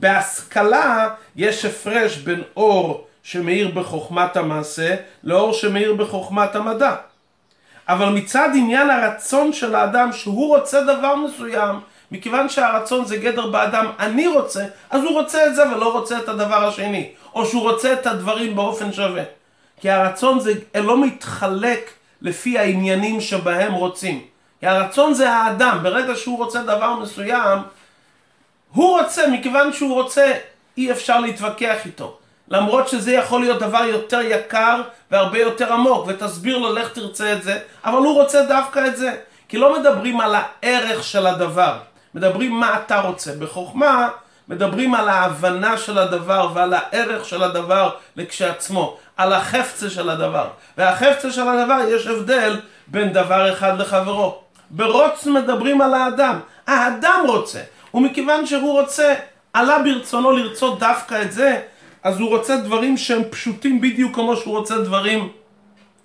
בהשכלה 0.00 1.08
יש 1.36 1.64
הפרש 1.64 2.16
בין 2.16 2.42
אור 2.56 3.06
שמאיר 3.22 3.68
בחוכמת 3.68 4.36
המעשה 4.36 4.96
לאור 5.24 5.52
שמאיר 5.52 5.94
בחוכמת 5.94 6.56
המדע. 6.56 6.94
אבל 7.88 8.08
מצד 8.08 8.48
עניין 8.54 8.90
הרצון 8.90 9.52
של 9.52 9.74
האדם 9.74 10.12
שהוא 10.12 10.56
רוצה 10.56 10.82
דבר 10.82 11.14
מסוים, 11.16 11.80
מכיוון 12.12 12.48
שהרצון 12.48 13.04
זה 13.04 13.16
גדר 13.16 13.50
באדם 13.50 13.86
אני 13.98 14.26
רוצה, 14.26 14.64
אז 14.90 15.02
הוא 15.02 15.12
רוצה 15.12 15.46
את 15.46 15.54
זה 15.54 15.62
ולא 15.68 15.92
רוצה 15.92 16.18
את 16.18 16.28
הדבר 16.28 16.68
השני. 16.68 17.10
או 17.34 17.46
שהוא 17.46 17.62
רוצה 17.62 17.92
את 17.92 18.06
הדברים 18.06 18.56
באופן 18.56 18.92
שווה. 18.92 19.22
כי 19.80 19.90
הרצון 19.90 20.40
זה 20.40 20.52
לא 20.74 21.02
מתחלק 21.02 21.90
לפי 22.22 22.58
העניינים 22.58 23.20
שבהם 23.20 23.72
רוצים. 23.72 24.24
כי 24.60 24.66
הרצון 24.66 25.14
זה 25.14 25.32
האדם, 25.32 25.78
ברגע 25.82 26.16
שהוא 26.16 26.38
רוצה 26.38 26.62
דבר 26.62 26.94
מסוים, 26.94 27.58
הוא 28.74 29.00
רוצה, 29.00 29.26
מכיוון 29.26 29.72
שהוא 29.72 29.94
רוצה, 29.94 30.32
אי 30.76 30.92
אפשר 30.92 31.20
להתווכח 31.20 31.86
איתו. 31.86 32.18
למרות 32.48 32.88
שזה 32.88 33.12
יכול 33.12 33.40
להיות 33.40 33.58
דבר 33.58 33.84
יותר 33.84 34.20
יקר 34.20 34.80
והרבה 35.10 35.38
יותר 35.38 35.72
עמוק, 35.72 36.04
ותסביר 36.08 36.58
לו 36.58 36.72
לך 36.72 36.88
תרצה 36.92 37.32
את 37.32 37.42
זה, 37.42 37.58
אבל 37.84 37.98
הוא 37.98 38.22
רוצה 38.22 38.42
דווקא 38.42 38.86
את 38.86 38.96
זה. 38.96 39.12
כי 39.48 39.58
לא 39.58 39.80
מדברים 39.80 40.20
על 40.20 40.34
הערך 40.34 41.04
של 41.04 41.26
הדבר, 41.26 41.78
מדברים 42.14 42.52
מה 42.52 42.76
אתה 42.76 43.00
רוצה. 43.00 43.32
בחוכמה 43.38 44.08
מדברים 44.48 44.94
על 44.94 45.08
ההבנה 45.08 45.76
של 45.76 45.98
הדבר 45.98 46.48
ועל 46.54 46.74
הערך 46.74 47.24
של 47.24 47.42
הדבר 47.42 47.90
לכשעצמו, 48.16 48.96
על 49.16 49.32
החפצה 49.32 49.90
של 49.90 50.10
הדבר. 50.10 50.48
והחפצה 50.78 51.32
של 51.32 51.48
הדבר 51.48 51.78
יש 51.88 52.06
הבדל 52.06 52.60
בין 52.86 53.12
דבר 53.12 53.52
אחד 53.52 53.80
לחברו. 53.80 54.38
ברוץ 54.70 55.26
מדברים 55.26 55.80
על 55.80 55.94
האדם, 55.94 56.38
האדם 56.66 57.24
רוצה, 57.26 57.60
ומכיוון 57.94 58.46
שהוא 58.46 58.80
רוצה, 58.80 59.14
עלה 59.52 59.78
ברצונו 59.78 60.30
לרצות 60.30 60.78
דווקא 60.78 61.22
את 61.22 61.32
זה, 61.32 61.60
אז 62.02 62.20
הוא 62.20 62.28
רוצה 62.28 62.56
דברים 62.56 62.96
שהם 62.96 63.22
פשוטים 63.30 63.80
בדיוק 63.80 64.14
כמו 64.14 64.36
שהוא 64.36 64.58
רוצה 64.58 64.78
דברים 64.78 65.28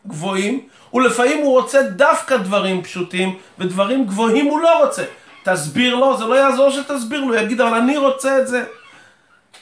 גבוהים, 0.08 0.60
ולפעמים 0.94 1.46
הוא 1.46 1.60
רוצה 1.60 1.82
דווקא 1.82 2.38
דברים 2.38 2.84
פשוטים, 2.84 3.38
ודברים 3.60 4.06
גבוהים 4.06 4.46
הוא 4.46 4.60
לא 4.60 4.86
רוצה. 4.86 5.04
תסביר 5.44 5.96
לו, 5.96 6.18
זה 6.18 6.25
לא 6.25 6.36
יעזור 6.36 6.70
שתסביר 6.70 7.24
לו, 7.24 7.36
יגיד, 7.36 7.62
אבל 7.62 7.74
אני 7.78 7.98
רוצה 7.98 8.40
את 8.40 8.48
זה. 8.48 8.63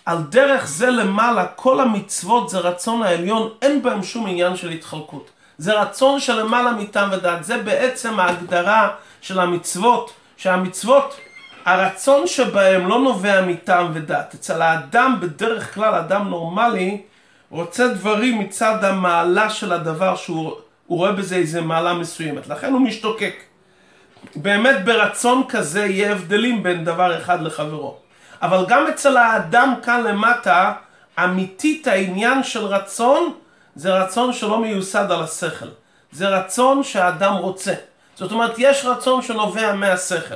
על 0.05 0.17
דרך 0.29 0.67
זה 0.67 0.89
למעלה, 0.89 1.45
כל 1.45 1.79
המצוות 1.79 2.49
זה 2.49 2.59
רצון 2.59 3.03
העליון, 3.03 3.49
אין 3.61 3.81
בהם 3.81 4.03
שום 4.03 4.27
עניין 4.27 4.55
של 4.55 4.69
התחלקות. 4.69 5.29
זה 5.57 5.81
רצון 5.81 6.19
שלמעלה 6.19 6.71
מטעם 6.71 7.09
ודעת. 7.11 7.43
זה 7.43 7.57
בעצם 7.57 8.19
ההגדרה 8.19 8.89
של 9.21 9.39
המצוות, 9.39 10.11
שהמצוות 10.37 11.17
הרצון 11.65 12.27
שבהם 12.27 12.87
לא 12.87 12.99
נובע 12.99 13.41
מטעם 13.41 13.91
ודת. 13.93 14.33
אצל 14.33 14.61
האדם, 14.61 15.17
בדרך 15.21 15.75
כלל, 15.75 15.95
אדם 15.95 16.29
נורמלי, 16.29 17.01
רוצה 17.49 17.87
דברים 17.87 18.39
מצד 18.39 18.83
המעלה 18.83 19.49
של 19.49 19.73
הדבר 19.73 20.15
שהוא 20.15 20.55
רואה 20.87 21.11
בזה 21.11 21.35
איזה 21.35 21.61
מעלה 21.61 21.93
מסוימת. 21.93 22.47
לכן 22.47 22.73
הוא 22.73 22.81
משתוקק. 22.81 23.35
באמת 24.35 24.85
ברצון 24.85 25.43
כזה 25.49 25.85
יהיה 25.85 26.11
הבדלים 26.11 26.63
בין 26.63 26.85
דבר 26.85 27.17
אחד 27.17 27.41
לחברו. 27.41 27.97
אבל 28.41 28.65
גם 28.67 28.87
אצל 28.87 29.17
האדם 29.17 29.73
כאן 29.83 30.03
למטה, 30.03 30.73
אמיתית 31.23 31.87
העניין 31.87 32.43
של 32.43 32.65
רצון, 32.65 33.33
זה 33.75 33.93
רצון 33.93 34.33
שלא 34.33 34.59
מיוסד 34.59 35.11
על 35.11 35.23
השכל. 35.23 35.69
זה 36.11 36.29
רצון 36.29 36.83
שהאדם 36.83 37.33
רוצה. 37.33 37.73
זאת 38.15 38.31
אומרת, 38.31 38.53
יש 38.57 38.85
רצון 38.85 39.21
שנובע 39.21 39.73
מהשכל. 39.73 40.35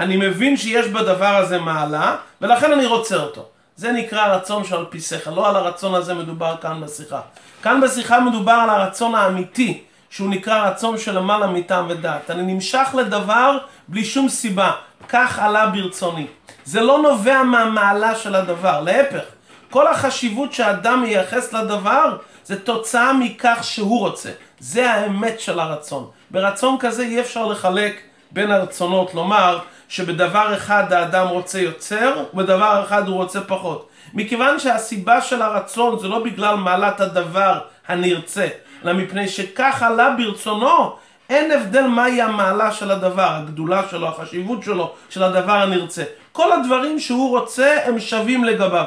אני 0.00 0.16
מבין 0.16 0.56
שיש 0.56 0.86
בדבר 0.86 1.36
הזה 1.36 1.58
מעלה, 1.58 2.16
ולכן 2.40 2.72
אני 2.72 2.86
רוצה 2.86 3.16
אותו. 3.16 3.46
זה 3.76 3.92
נקרא 3.92 4.26
רצון 4.26 4.64
שעל 4.64 4.84
פי 4.90 5.00
שכל, 5.00 5.30
לא 5.30 5.48
על 5.48 5.56
הרצון 5.56 5.94
הזה 5.94 6.14
מדובר 6.14 6.56
כאן 6.60 6.80
בשיחה. 6.80 7.20
כאן 7.62 7.80
בשיחה 7.80 8.20
מדובר 8.20 8.52
על 8.52 8.70
הרצון 8.70 9.14
האמיתי, 9.14 9.82
שהוא 10.10 10.30
נקרא 10.30 10.68
רצון 10.68 10.98
של 10.98 11.18
למעלה 11.18 11.46
מטעם 11.46 11.86
ודעת. 11.88 12.30
אני 12.30 12.54
נמשך 12.54 12.88
לדבר 12.94 13.58
בלי 13.88 14.04
שום 14.04 14.28
סיבה, 14.28 14.72
כך 15.08 15.38
עלה 15.38 15.66
ברצוני. 15.66 16.26
זה 16.64 16.80
לא 16.80 16.98
נובע 16.98 17.42
מהמעלה 17.42 18.14
של 18.14 18.34
הדבר, 18.34 18.80
להפך. 18.80 19.24
כל 19.70 19.86
החשיבות 19.86 20.52
שאדם 20.52 21.02
מייחס 21.02 21.52
לדבר 21.52 22.16
זה 22.44 22.60
תוצאה 22.60 23.12
מכך 23.12 23.58
שהוא 23.62 23.98
רוצה. 23.98 24.30
זה 24.58 24.92
האמת 24.92 25.40
של 25.40 25.60
הרצון. 25.60 26.10
ברצון 26.30 26.76
כזה 26.80 27.02
אי 27.02 27.20
אפשר 27.20 27.46
לחלק 27.46 28.09
בין 28.32 28.50
הרצונות, 28.50 29.14
לומר 29.14 29.58
שבדבר 29.88 30.54
אחד 30.54 30.92
האדם 30.92 31.28
רוצה 31.28 31.58
יוצר, 31.58 32.24
ובדבר 32.34 32.82
אחד 32.84 33.08
הוא 33.08 33.16
רוצה 33.16 33.40
פחות. 33.40 33.88
מכיוון 34.14 34.58
שהסיבה 34.58 35.20
של 35.20 35.42
הרצון 35.42 35.98
זה 35.98 36.08
לא 36.08 36.24
בגלל 36.24 36.54
מעלת 36.54 37.00
הדבר 37.00 37.58
הנרצה, 37.88 38.48
אלא 38.84 38.92
מפני 38.92 39.28
שכך 39.28 39.82
עלה 39.82 40.14
ברצונו, 40.18 40.96
אין 41.30 41.50
הבדל 41.50 41.86
מהי 41.86 42.22
המעלה 42.22 42.72
של 42.72 42.90
הדבר, 42.90 43.28
הגדולה 43.28 43.82
שלו, 43.90 44.08
החשיבות 44.08 44.62
שלו, 44.62 44.92
של 45.08 45.22
הדבר 45.22 45.52
הנרצה. 45.52 46.02
כל 46.32 46.52
הדברים 46.52 46.98
שהוא 46.98 47.38
רוצה 47.38 47.76
הם 47.84 48.00
שווים 48.00 48.44
לגביו. 48.44 48.86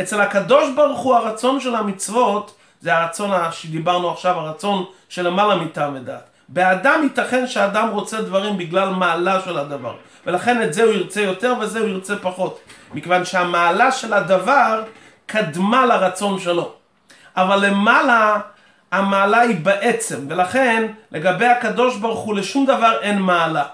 אצל 0.00 0.20
הקדוש 0.20 0.70
ברוך 0.76 1.00
הוא 1.00 1.14
הרצון 1.14 1.60
של 1.60 1.74
המצוות 1.74 2.54
זה 2.80 2.96
הרצון 2.96 3.30
שדיברנו 3.50 4.10
עכשיו, 4.10 4.38
הרצון 4.38 4.84
של 5.08 5.26
למעלה 5.26 5.56
מטעם 5.56 5.94
ודעת. 5.94 6.37
באדם 6.48 7.00
ייתכן 7.02 7.46
שאדם 7.46 7.88
רוצה 7.88 8.22
דברים 8.22 8.58
בגלל 8.58 8.88
מעלה 8.88 9.40
של 9.40 9.58
הדבר, 9.58 9.94
ולכן 10.26 10.62
את 10.62 10.74
זה 10.74 10.82
הוא 10.82 10.92
ירצה 10.92 11.20
יותר 11.20 11.54
וזה 11.60 11.80
הוא 11.80 11.88
ירצה 11.88 12.16
פחות, 12.16 12.60
מכיוון 12.94 13.24
שהמעלה 13.24 13.92
של 13.92 14.12
הדבר 14.12 14.82
קדמה 15.26 15.86
לרצון 15.86 16.38
שלו. 16.40 16.72
אבל 17.36 17.66
למעלה 17.66 18.40
המעלה 18.92 19.40
היא 19.40 19.56
בעצם, 19.62 20.26
ולכן 20.28 20.86
לגבי 21.12 21.46
הקדוש 21.46 21.96
ברוך 21.96 22.20
הוא 22.20 22.34
לשום 22.34 22.66
דבר 22.66 23.00
אין 23.02 23.18
מעלה. 23.18 23.64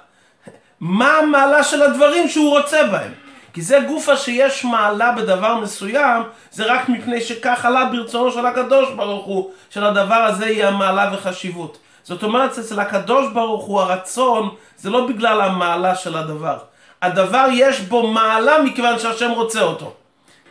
מה 0.81 1.13
המעלה 1.13 1.65
של 1.65 1.83
הדברים 1.83 2.29
שהוא 2.29 2.59
רוצה 2.59 2.85
בהם? 2.85 3.13
כי 3.53 3.63
זה 3.63 3.79
גופה 3.89 4.17
שיש 4.17 4.65
מעלה 4.65 5.13
בדבר 5.13 5.57
מסוים, 5.61 6.23
זה 6.51 6.65
רק 6.65 6.89
מפני 6.89 7.21
שכך 7.21 7.65
עלה 7.65 7.85
ברצונו 7.85 8.33
של 8.33 8.47
הקדוש 8.47 8.91
ברוך 8.97 9.27
הוא, 9.27 9.51
שלדבר 9.71 10.15
הזה 10.15 10.47
יהיה 10.47 10.71
מעלה 10.71 11.11
וחשיבות. 11.13 11.79
זאת 12.05 12.23
אומרת, 12.23 12.59
אצל 12.59 12.81
הקדוש 12.81 13.33
ברוך 13.33 13.65
הוא 13.65 13.81
הרצון, 13.81 14.55
זה 14.77 14.91
לא 14.91 15.07
בגלל 15.07 15.41
המעלה 15.41 15.95
של 15.95 16.17
הדבר. 16.17 16.59
הדבר 17.03 17.47
יש 17.53 17.81
בו 17.81 18.07
מעלה 18.07 18.63
מכיוון 18.63 18.99
שהשם 18.99 19.31
רוצה 19.31 19.61
אותו. 19.61 19.95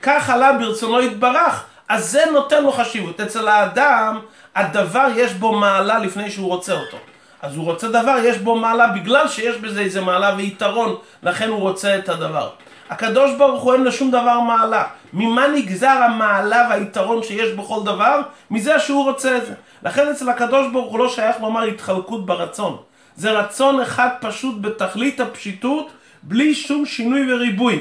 כך 0.02 0.30
עלה 0.30 0.54
ברצונו 0.54 1.02
יתברך, 1.02 1.64
אז 1.90 2.12
זה 2.12 2.24
נותן 2.32 2.64
לו 2.64 2.72
חשיבות. 2.72 3.22
אצל 3.22 3.48
האדם, 3.48 4.20
הדבר 4.56 5.08
יש 5.16 5.34
בו 5.34 5.52
מעלה 5.52 6.00
לפני 6.00 6.32
שהוא 6.32 6.48
רוצה 6.48 6.74
אותו. 6.74 6.98
אז 7.44 7.56
הוא 7.56 7.66
רוצה 7.66 7.88
דבר, 7.88 8.16
יש 8.24 8.38
בו 8.38 8.56
מעלה 8.56 8.88
בגלל 8.88 9.28
שיש 9.28 9.58
בזה 9.58 9.82
איזה 9.82 10.02
מעלה 10.02 10.34
ויתרון, 10.38 10.96
לכן 11.24 11.50
הוא 11.50 11.60
רוצה 11.60 11.98
את 11.98 12.10
הדבר. 12.10 12.50
הקדוש 12.90 13.32
ברוך 13.38 13.64
הוא 13.64 13.74
אין 13.74 13.84
לשום 13.84 14.12
דבר 14.12 14.40
מעלה. 14.40 14.84
ממה 15.14 15.48
נגזר 15.48 15.88
המעלה 15.88 16.68
והיתרון 16.70 17.24
שיש 17.24 17.52
בכל 17.52 17.80
דבר? 17.86 18.22
מזה 18.52 18.80
שהוא 18.80 19.04
רוצה 19.04 19.38
את 19.38 19.46
זה. 19.46 19.54
לכן 19.84 20.08
אצל 20.08 20.30
הקדוש 20.30 20.68
ברוך 20.72 20.92
הוא 20.92 21.00
לא 21.00 21.10
שייך 21.10 21.36
לומר 21.42 21.64
התחלקות 21.64 22.26
ברצון. 22.26 22.78
זה 23.16 23.32
רצון 23.32 23.82
אחד 23.82 24.10
פשוט 24.22 24.56
בתכלית 24.62 25.20
הפשיטות, 25.20 25.92
בלי 26.24 26.56
שום 26.56 26.86
שינוי 26.86 27.34
וריבוי. 27.34 27.80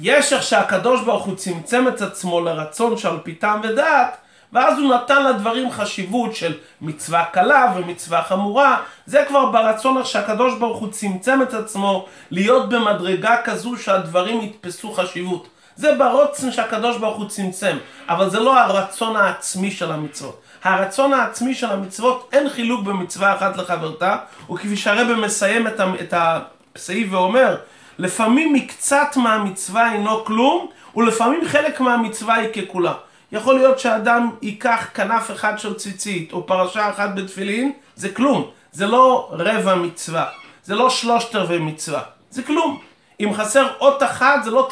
יש 0.00 0.32
איך 0.32 0.42
שהקדוש 0.42 1.00
ברוך 1.00 1.24
הוא 1.24 1.36
צמצם 1.36 1.88
את 1.88 2.02
עצמו 2.02 2.40
לרצון 2.40 2.96
שעל 2.96 3.18
פי 3.22 3.34
טעם 3.34 3.60
ודעת, 3.62 4.16
ואז 4.54 4.78
הוא 4.78 4.94
נתן 4.94 5.24
לדברים 5.24 5.70
חשיבות 5.70 6.34
של 6.34 6.54
מצווה 6.80 7.24
קלה 7.24 7.72
ומצווה 7.76 8.22
חמורה. 8.22 8.76
זה 9.06 9.24
כבר 9.28 9.46
ברצון 9.46 9.98
איך 9.98 10.06
שהקדוש 10.06 10.54
ברוך 10.58 10.78
הוא 10.78 10.88
צמצם 10.90 11.42
את 11.42 11.54
עצמו 11.54 12.06
להיות 12.30 12.68
במדרגה 12.68 13.36
כזו 13.44 13.76
שהדברים 13.76 14.40
יתפסו 14.40 14.92
חשיבות. 14.92 15.48
זה 15.76 15.94
ברוצן 15.94 16.52
שהקדוש 16.52 16.96
ברוך 16.96 17.16
הוא 17.16 17.28
צמצם, 17.28 17.76
אבל 18.08 18.30
זה 18.30 18.40
לא 18.40 18.58
הרצון 18.58 19.16
העצמי 19.16 19.70
של 19.70 19.92
המצוות. 19.92 20.40
הרצון 20.64 21.12
העצמי 21.12 21.54
של 21.54 21.70
המצוות, 21.70 22.28
אין 22.32 22.48
חילוק 22.48 22.84
במצווה 22.84 23.34
אחת 23.36 23.56
לחברתה, 23.56 24.16
וכפי 24.50 24.76
שהרבא 24.76 25.14
מסיים 25.14 25.66
את 26.00 26.14
הסעיף 26.16 27.12
ואומר, 27.12 27.56
לפעמים 27.98 28.52
מקצת 28.52 29.16
מהמצווה 29.16 29.92
אינו 29.92 30.24
כלום, 30.24 30.68
ולפעמים 30.96 31.40
חלק 31.48 31.80
מהמצווה 31.80 32.34
היא 32.34 32.48
ככולה. 32.48 32.92
יכול 33.34 33.54
להיות 33.54 33.78
שאדם 33.78 34.30
ייקח 34.42 34.86
כנף 34.94 35.30
אחד 35.30 35.58
של 35.58 35.74
ציצית, 35.74 36.32
או 36.32 36.46
פרשה 36.46 36.90
אחת 36.90 37.14
בתפילין, 37.14 37.72
זה 37.96 38.08
כלום. 38.08 38.50
זה 38.72 38.86
לא 38.86 39.28
רבע 39.32 39.74
מצווה, 39.74 40.26
זה 40.64 40.74
לא 40.74 40.90
שלושת 40.90 41.34
רבעי 41.36 41.58
מצווה, 41.58 42.02
זה 42.30 42.42
כלום. 42.42 42.80
אם 43.20 43.34
חסר 43.34 43.68
אות 43.80 44.02
אחת 44.02 44.44
זה 44.44 44.50
לא 44.50 44.68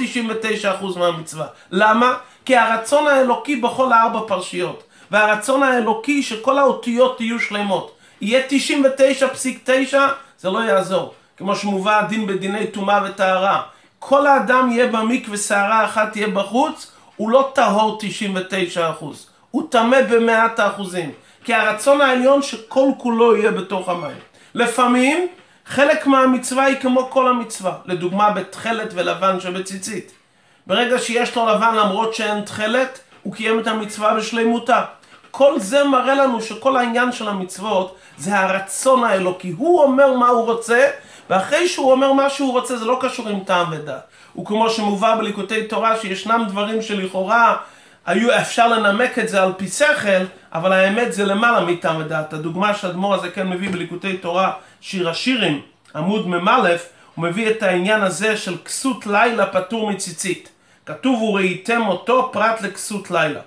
99% 0.95 0.99
מהמצווה. 0.99 1.47
למה? 1.71 2.14
כי 2.45 2.57
הרצון 2.57 3.07
האלוקי 3.07 3.57
בכל 3.57 3.92
הארבע 3.92 4.21
פרשיות, 4.28 4.83
והרצון 5.11 5.62
האלוקי 5.62 6.23
שכל 6.23 6.59
האותיות 6.59 7.21
יהיו 7.21 7.40
שלמות. 7.40 7.92
יהיה 8.21 8.42
99.9 8.49 9.97
זה 10.38 10.50
לא 10.50 10.59
יעזור. 10.59 11.14
כמו 11.37 11.57
שמובא 11.57 11.99
הדין 11.99 12.26
בדיני 12.26 12.67
טומאה 12.67 13.00
וטהרה. 13.04 13.63
כל 13.99 14.26
האדם 14.26 14.71
יהיה 14.73 14.86
במקווה 14.86 15.36
שערה 15.36 15.84
אחת 15.84 16.13
תהיה 16.13 16.28
בחוץ, 16.28 16.92
הוא 17.16 17.30
לא 17.30 17.50
טהור 17.54 17.98
99%, 19.00 19.04
הוא 19.50 19.62
טמא 19.70 20.02
במאת 20.02 20.58
האחוזים. 20.58 21.10
כי 21.44 21.54
הרצון 21.54 22.00
העליון 22.00 22.42
שכל 22.42 22.88
כולו 22.98 23.36
יהיה 23.36 23.50
בתוך 23.50 23.88
המים. 23.88 24.16
לפעמים 24.54 25.28
חלק 25.66 26.06
מהמצווה 26.06 26.64
היא 26.64 26.76
כמו 26.80 27.10
כל 27.10 27.28
המצווה, 27.28 27.72
לדוגמה 27.86 28.30
בתכלת 28.30 28.90
ולבן 28.94 29.40
שבציצית. 29.40 30.12
ברגע 30.66 30.98
שיש 30.98 31.36
לו 31.36 31.46
לבן 31.46 31.75
למרות 31.75 32.14
שאין 32.14 32.40
תכלת, 32.40 33.00
הוא 33.22 33.34
קיים 33.34 33.58
את 33.58 33.66
המצווה 33.66 34.14
בשלימותה. 34.14 34.84
כל 35.30 35.60
זה 35.60 35.84
מראה 35.84 36.14
לנו 36.14 36.42
שכל 36.42 36.76
העניין 36.76 37.12
של 37.12 37.28
המצוות 37.28 37.96
זה 38.18 38.38
הרצון 38.38 39.04
האלוקי. 39.04 39.54
הוא 39.58 39.82
אומר 39.82 40.12
מה 40.12 40.28
הוא 40.28 40.44
רוצה, 40.44 40.86
ואחרי 41.30 41.69
שהוא 41.69 41.93
אומר 41.93 42.13
מה 42.13 42.30
שהוא 42.30 42.52
רוצה 42.52 42.76
זה 42.76 42.85
לא 42.85 42.99
קשור 43.00 43.28
עם 43.28 43.41
טעם 43.41 43.67
ודעת. 43.73 44.02
וכמו 44.39 44.71
שמובא 44.71 45.17
בליקוטי 45.17 45.67
תורה 45.67 45.97
שישנם 45.97 46.45
דברים 46.49 46.82
שלכאורה 46.82 47.56
היו 48.06 48.37
אפשר 48.39 48.69
לנמק 48.69 49.19
את 49.19 49.28
זה 49.28 49.43
על 49.43 49.52
פי 49.56 49.69
שכל, 49.69 50.25
אבל 50.52 50.73
האמת 50.73 51.13
זה 51.13 51.25
למעלה 51.25 51.61
מטעם 51.61 52.00
ודעת. 52.00 52.32
הדוגמה 52.32 52.75
שהאדמו"ר 52.75 53.15
הזה 53.15 53.30
כן 53.30 53.49
מביא 53.49 53.71
בליקוטי 53.71 54.17
תורה, 54.17 54.52
שיר 54.80 55.08
השירים, 55.08 55.61
עמוד 55.95 56.28
מ"א, 56.28 56.76
הוא 57.15 57.25
מביא 57.25 57.50
את 57.50 57.63
העניין 57.63 58.02
הזה 58.02 58.37
של 58.37 58.56
כסות 58.65 59.06
לילה 59.06 59.47
פטור 59.47 59.91
מציצית. 59.91 60.49
כתוב 60.87 61.23
וראיתם 61.23 61.82
אותו 61.87 62.30
פרט 62.32 62.61
לכסות 62.63 63.11
לילה. 63.11 63.41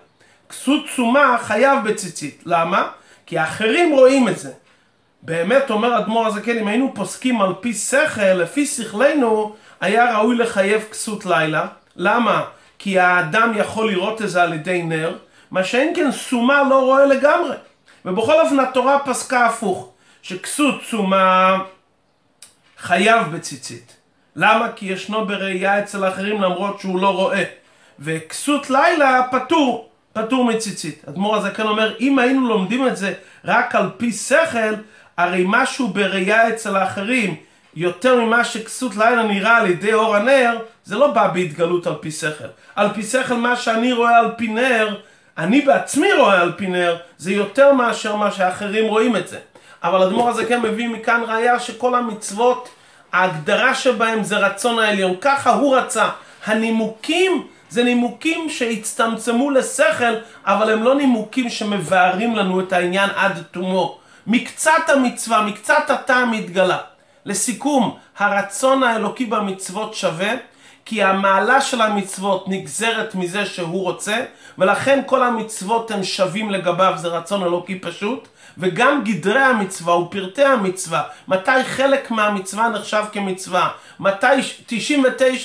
כסות 0.49 0.85
תשומה 0.85 1.37
חייב 1.41 1.89
בציצית. 1.89 2.43
למה? 2.45 2.87
כי 3.25 3.37
האחרים 3.37 3.95
רואים 3.95 4.27
את 4.27 4.39
זה. 4.39 4.51
באמת 5.25 5.69
אומר 5.69 5.97
אדמו"ר 5.97 6.27
הזה 6.27 6.41
כן, 6.41 6.57
אם 6.57 6.67
היינו 6.67 6.91
פוסקים 6.95 7.41
על 7.41 7.53
פי 7.59 7.73
שכל, 7.73 8.21
לפי 8.21 8.65
שכלנו, 8.65 9.55
היה 9.81 10.17
ראוי 10.17 10.35
לחייב 10.35 10.81
כסות 10.91 11.25
לילה. 11.25 11.67
למה? 11.95 12.43
כי 12.79 12.99
האדם 12.99 13.53
יכול 13.55 13.91
לראות 13.91 14.21
את 14.21 14.29
זה 14.29 14.43
על 14.43 14.53
ידי 14.53 14.83
נר, 14.83 15.17
מה 15.51 15.63
שאין 15.63 15.93
כן 15.95 16.11
סומה 16.11 16.63
לא 16.69 16.79
רואה 16.81 17.05
לגמרי. 17.05 17.55
ובכל 18.05 18.41
אופן 18.41 18.59
התורה 18.59 18.99
פסקה 18.99 19.45
הפוך, 19.45 19.91
שכסות 20.21 20.81
סומה 20.89 21.57
חייב 22.77 23.27
בציצית. 23.31 23.95
למה? 24.35 24.71
כי 24.75 24.85
ישנו 24.85 25.25
בראייה 25.25 25.79
אצל 25.79 26.03
האחרים 26.03 26.41
למרות 26.41 26.79
שהוא 26.79 26.99
לא 26.99 27.09
רואה. 27.09 27.43
וכסות 27.99 28.69
לילה 28.69 29.21
פטור, 29.31 29.89
פטור 30.13 30.45
מציצית. 30.45 31.05
אדמו"ר 31.09 31.35
הזקן 31.35 31.67
אומר, 31.67 31.95
אם 31.99 32.19
היינו 32.19 32.47
לומדים 32.47 32.87
את 32.87 32.97
זה 32.97 33.13
רק 33.45 33.75
על 33.75 33.89
פי 33.97 34.11
שכל, 34.11 34.75
הרי 35.17 35.43
משהו 35.47 35.87
בראייה 35.87 36.49
אצל 36.49 36.75
האחרים, 36.75 37.35
יותר 37.75 38.21
ממה 38.21 38.43
שכסות 38.43 38.95
לילה 38.95 39.23
נראה 39.23 39.57
על 39.57 39.69
ידי 39.69 39.93
אור 39.93 40.15
הנר, 40.15 40.57
זה 40.83 40.95
לא 40.95 41.07
בא 41.07 41.27
בהתגלות 41.27 41.87
על 41.87 41.95
פי 41.99 42.11
שכל. 42.11 42.47
על 42.75 42.89
פי 42.93 43.03
שכל 43.03 43.35
מה 43.35 43.55
שאני 43.55 43.93
רואה 43.93 44.17
על 44.19 44.31
פי 44.37 44.47
נר, 44.47 44.95
אני 45.37 45.61
בעצמי 45.61 46.13
רואה 46.19 46.41
על 46.41 46.51
פי 46.57 46.67
נר, 46.67 46.97
זה 47.17 47.31
יותר 47.31 47.73
מאשר 47.73 48.15
מה 48.15 48.31
שאחרים 48.31 48.85
רואים 48.87 49.15
את 49.15 49.27
זה. 49.27 49.37
אבל 49.83 50.01
אדמו"ר 50.03 50.29
הזה 50.29 50.45
כן 50.45 50.61
מביא 50.61 50.87
מכאן 50.87 51.21
ראייה 51.27 51.59
שכל 51.59 51.95
המצוות, 51.95 52.69
ההגדרה 53.13 53.75
שבהם 53.75 54.23
זה 54.23 54.37
רצון 54.37 54.79
העליון. 54.79 55.15
ככה 55.21 55.53
הוא 55.53 55.77
רצה. 55.77 56.09
הנימוקים 56.45 57.47
זה 57.69 57.83
נימוקים 57.83 58.49
שהצטמצמו 58.49 59.51
לשכל, 59.51 60.13
אבל 60.45 60.73
הם 60.73 60.83
לא 60.83 60.95
נימוקים 60.95 61.49
שמבארים 61.49 62.35
לנו 62.35 62.59
את 62.59 62.73
העניין 62.73 63.09
עד 63.15 63.43
תומו. 63.51 63.99
מקצת 64.27 64.71
המצווה, 64.87 65.41
מקצת 65.41 65.89
הטעם 65.89 66.33
התגלה. 66.33 66.77
לסיכום, 67.25 67.97
הרצון 68.17 68.83
האלוקי 68.83 69.25
במצוות 69.25 69.93
שווה, 69.93 70.33
כי 70.85 71.03
המעלה 71.03 71.61
של 71.61 71.81
המצוות 71.81 72.47
נגזרת 72.47 73.15
מזה 73.15 73.45
שהוא 73.45 73.83
רוצה, 73.83 74.25
ולכן 74.57 75.01
כל 75.05 75.23
המצוות 75.23 75.91
הן 75.91 76.03
שווים 76.03 76.49
לגביו, 76.49 76.93
זה 76.97 77.07
רצון 77.07 77.43
אלוקי 77.43 77.79
פשוט, 77.79 78.27
וגם 78.57 79.03
גדרי 79.03 79.39
המצווה 79.39 79.95
ופרטי 79.95 80.43
המצווה, 80.43 81.03
מתי 81.27 81.63
חלק 81.63 82.11
מהמצווה 82.11 82.69
נחשב 82.69 83.03
כמצווה, 83.11 83.69
מתי 83.99 84.27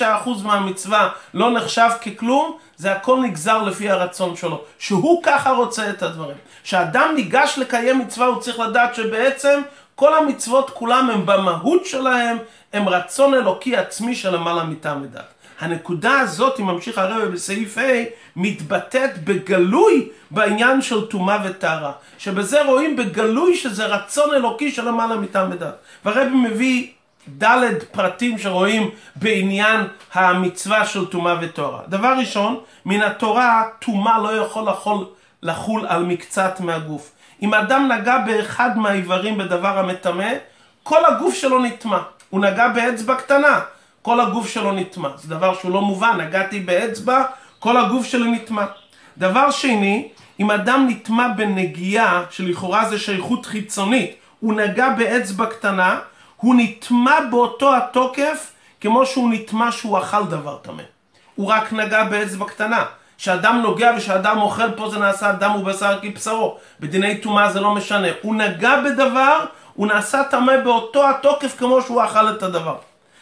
99% 0.01 0.03
מהמצווה 0.43 1.09
לא 1.33 1.51
נחשב 1.51 1.89
ככלום, 2.05 2.57
זה 2.81 2.91
הכל 2.91 3.19
נגזר 3.19 3.63
לפי 3.63 3.89
הרצון 3.89 4.35
שלו, 4.35 4.61
שהוא 4.79 5.23
ככה 5.23 5.51
רוצה 5.51 5.89
את 5.89 6.03
הדברים. 6.03 6.37
כשאדם 6.63 7.11
ניגש 7.15 7.57
לקיים 7.57 7.99
מצווה 7.99 8.27
הוא 8.27 8.41
צריך 8.41 8.59
לדעת 8.59 8.95
שבעצם 8.95 9.61
כל 9.95 10.13
המצוות 10.13 10.69
כולם 10.69 11.09
הם 11.09 11.25
במהות 11.25 11.85
שלהם, 11.85 12.37
הם 12.73 12.89
רצון 12.89 13.33
אלוקי 13.33 13.77
עצמי 13.77 14.15
שלמעלה 14.15 14.63
מטעם 14.63 15.01
ודת. 15.01 15.33
הנקודה 15.59 16.19
הזאת, 16.19 16.59
אם 16.59 16.65
ממשיך 16.65 16.97
הרב 16.97 17.21
בסעיף 17.23 17.77
ה', 17.77 17.81
מתבטאת 18.35 19.23
בגלוי 19.23 20.09
בעניין 20.31 20.81
של 20.81 21.05
טומאה 21.05 21.37
וטהרה. 21.45 21.91
שבזה 22.17 22.63
רואים 22.63 22.95
בגלוי 22.95 23.55
שזה 23.55 23.85
רצון 23.85 24.33
אלוקי 24.33 24.71
שלמעלה 24.71 25.15
מטעם 25.15 25.51
ודת. 25.51 25.75
והרב 26.05 26.27
מביא 26.27 26.87
ד' 27.37 27.83
פרטים 27.91 28.37
שרואים 28.37 28.89
בעניין 29.15 29.81
המצווה 30.13 30.85
של 30.85 31.05
טומאה 31.05 31.35
וטהרה. 31.41 31.79
דבר 31.87 32.13
ראשון, 32.19 32.59
מן 32.85 33.01
התורה 33.01 33.63
טומאה 33.79 34.19
לא 34.19 34.29
יכול 34.29 34.69
לחול, 34.69 35.05
לחול 35.43 35.85
על 35.87 36.03
מקצת 36.03 36.59
מהגוף. 36.59 37.11
אם 37.41 37.53
אדם 37.53 37.91
נגע 37.91 38.17
באחד 38.17 38.77
מהאיברים 38.77 39.37
בדבר 39.37 39.79
המטמא, 39.79 40.29
כל 40.83 41.05
הגוף 41.05 41.35
שלו 41.35 41.59
נטמע. 41.59 41.99
הוא 42.29 42.41
נגע 42.41 42.67
באצבע 42.67 43.15
קטנה, 43.15 43.59
כל 44.01 44.19
הגוף 44.19 44.49
שלו 44.49 44.71
נטמע. 44.71 45.09
זה 45.17 45.29
דבר 45.29 45.53
שהוא 45.55 45.71
לא 45.71 45.81
מובן, 45.81 46.21
נגעתי 46.21 46.59
באצבע, 46.59 47.23
כל 47.59 47.77
הגוף 47.77 48.05
שלי 48.05 48.31
נטמע. 48.31 48.65
דבר 49.17 49.51
שני, 49.51 50.09
אם 50.39 50.51
אדם 50.51 50.87
נטמע 50.89 51.27
בנגיעה, 51.27 52.23
שלכאורה 52.29 52.89
זה 52.89 52.99
שייכות 52.99 53.45
חיצונית, 53.45 54.15
הוא 54.39 54.53
נגע 54.53 54.89
באצבע 54.89 55.45
קטנה, 55.45 55.99
הוא 56.41 56.55
נטמע 56.57 57.19
באותו 57.29 57.75
התוקף 57.75 58.51
כמו 58.81 59.05
שהוא 59.05 59.33
נטמע 59.33 59.71
שהוא 59.71 59.99
אכל 59.99 60.23
דבר 60.25 60.57
טמא. 60.57 60.83
הוא 61.35 61.47
רק 61.47 61.73
נגע 61.73 62.03
באצבע 62.03 62.45
קטנה. 62.45 62.85
כשאדם 63.17 63.61
נוגע 63.61 63.91
וכשאדם 63.97 64.41
אוכל 64.41 64.71
פה 64.71 64.89
זה 64.89 64.99
נעשה 64.99 65.31
דם 65.31 65.55
ובשר 65.55 65.99
כבשרו. 66.01 66.57
בדיני 66.79 67.17
טומאה 67.17 67.51
זה 67.51 67.59
לא 67.59 67.75
משנה. 67.75 68.07
הוא 68.21 68.35
נגע 68.35 68.81
בדבר, 68.81 69.45
הוא 69.73 69.87
נעשה 69.87 70.23
טמא 70.23 70.57
באותו 70.57 71.09
התוקף 71.09 71.57
כמו 71.57 71.81
שהוא 71.81 72.03
אכל 72.05 72.29
את 72.29 72.43
הדבר. 72.43 72.75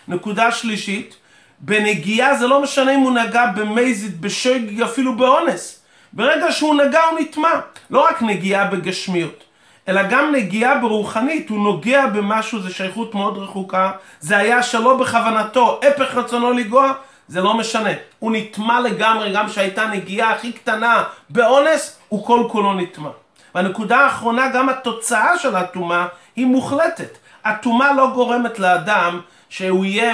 נקודה 0.07 0.51
שלישית, 0.51 1.15
בנגיעה 1.59 2.35
זה 2.35 2.47
לא 2.47 2.61
משנה 2.61 2.95
אם 2.95 2.99
הוא 2.99 3.11
נגע 3.11 3.45
במזיד, 3.45 4.21
בשג, 4.21 4.81
אפילו 4.81 5.17
באונס. 5.17 5.81
ברגע 6.13 6.51
שהוא 6.51 6.75
נגע 6.75 7.03
הוא 7.03 7.19
נטמע. 7.19 7.59
לא 7.89 8.05
רק 8.05 8.21
נגיעה 8.21 8.65
בגשמיות. 8.65 9.43
אלא 9.89 10.01
גם 10.09 10.31
נגיעה 10.35 10.77
ברוחנית, 10.77 11.49
הוא 11.49 11.63
נוגע 11.63 12.05
במשהו, 12.05 12.61
זה 12.61 12.73
שייכות 12.73 13.15
מאוד 13.15 13.37
רחוקה, 13.37 13.91
זה 14.19 14.37
היה 14.37 14.63
שלא 14.63 14.97
בכוונתו, 14.97 15.79
הפך 15.87 16.15
רצונו 16.15 16.51
לגוע, 16.51 16.91
זה 17.27 17.41
לא 17.41 17.53
משנה. 17.53 17.89
הוא 18.19 18.31
נטמע 18.31 18.79
לגמרי, 18.79 19.33
גם 19.33 19.49
שהייתה 19.49 19.87
נגיעה 19.87 20.31
הכי 20.31 20.51
קטנה 20.51 21.03
באונס, 21.29 21.99
הוא 22.09 22.25
כל 22.25 22.43
כולו 22.51 22.73
נטמע. 22.73 23.09
והנקודה 23.55 23.97
האחרונה, 23.97 24.49
גם 24.53 24.69
התוצאה 24.69 25.37
של 25.37 25.55
הטומאה 25.55 26.07
היא 26.35 26.45
מוחלטת. 26.45 27.17
הטומאה 27.45 27.93
לא 27.93 28.11
גורמת 28.13 28.59
לאדם 28.59 29.19
שהוא 29.49 29.85
יהיה 29.85 30.13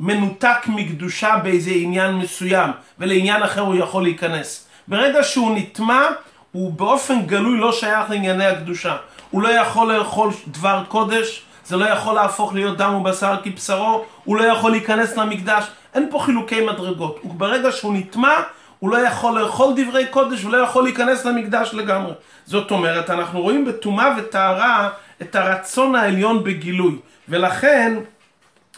מנותק 0.00 0.58
מקדושה 0.66 1.36
באיזה 1.42 1.70
עניין 1.74 2.14
מסוים, 2.14 2.70
ולעניין 2.98 3.42
אחר 3.42 3.60
הוא 3.60 3.74
יכול 3.74 4.02
להיכנס. 4.02 4.68
ברגע 4.88 5.22
שהוא 5.22 5.56
נטמע, 5.56 6.06
הוא 6.52 6.72
באופן 6.72 7.26
גלוי 7.26 7.58
לא 7.58 7.72
שייך 7.72 8.10
לענייני 8.10 8.46
הקדושה. 8.46 8.96
הוא 9.30 9.42
לא 9.42 9.48
יכול 9.48 9.92
לאכול 9.92 10.30
דבר 10.46 10.82
קודש, 10.88 11.42
זה 11.66 11.76
לא 11.76 11.84
יכול 11.84 12.14
להפוך 12.14 12.54
להיות 12.54 12.76
דם 12.76 12.94
ובשר 12.94 13.36
כבשרו, 13.44 14.04
הוא 14.24 14.36
לא 14.36 14.44
יכול 14.44 14.70
להיכנס 14.70 15.16
למקדש, 15.16 15.64
אין 15.94 16.08
פה 16.10 16.18
חילוקי 16.18 16.66
מדרגות. 16.66 17.20
וברגע 17.24 17.72
שהוא 17.72 17.94
נטמע, 17.94 18.34
הוא 18.78 18.90
לא 18.90 18.98
יכול 18.98 19.40
לאכול 19.40 19.74
דברי 19.76 20.06
קודש 20.06 20.44
ולא 20.44 20.56
יכול 20.56 20.84
להיכנס 20.84 21.24
למקדש 21.24 21.74
לגמרי. 21.74 22.12
זאת 22.46 22.70
אומרת, 22.70 23.10
אנחנו 23.10 23.42
רואים 23.42 23.64
בטומאה 23.64 24.14
וטהרה 24.18 24.90
את 25.22 25.34
הרצון 25.34 25.94
העליון 25.94 26.44
בגילוי, 26.44 26.96
ולכן 27.28 27.98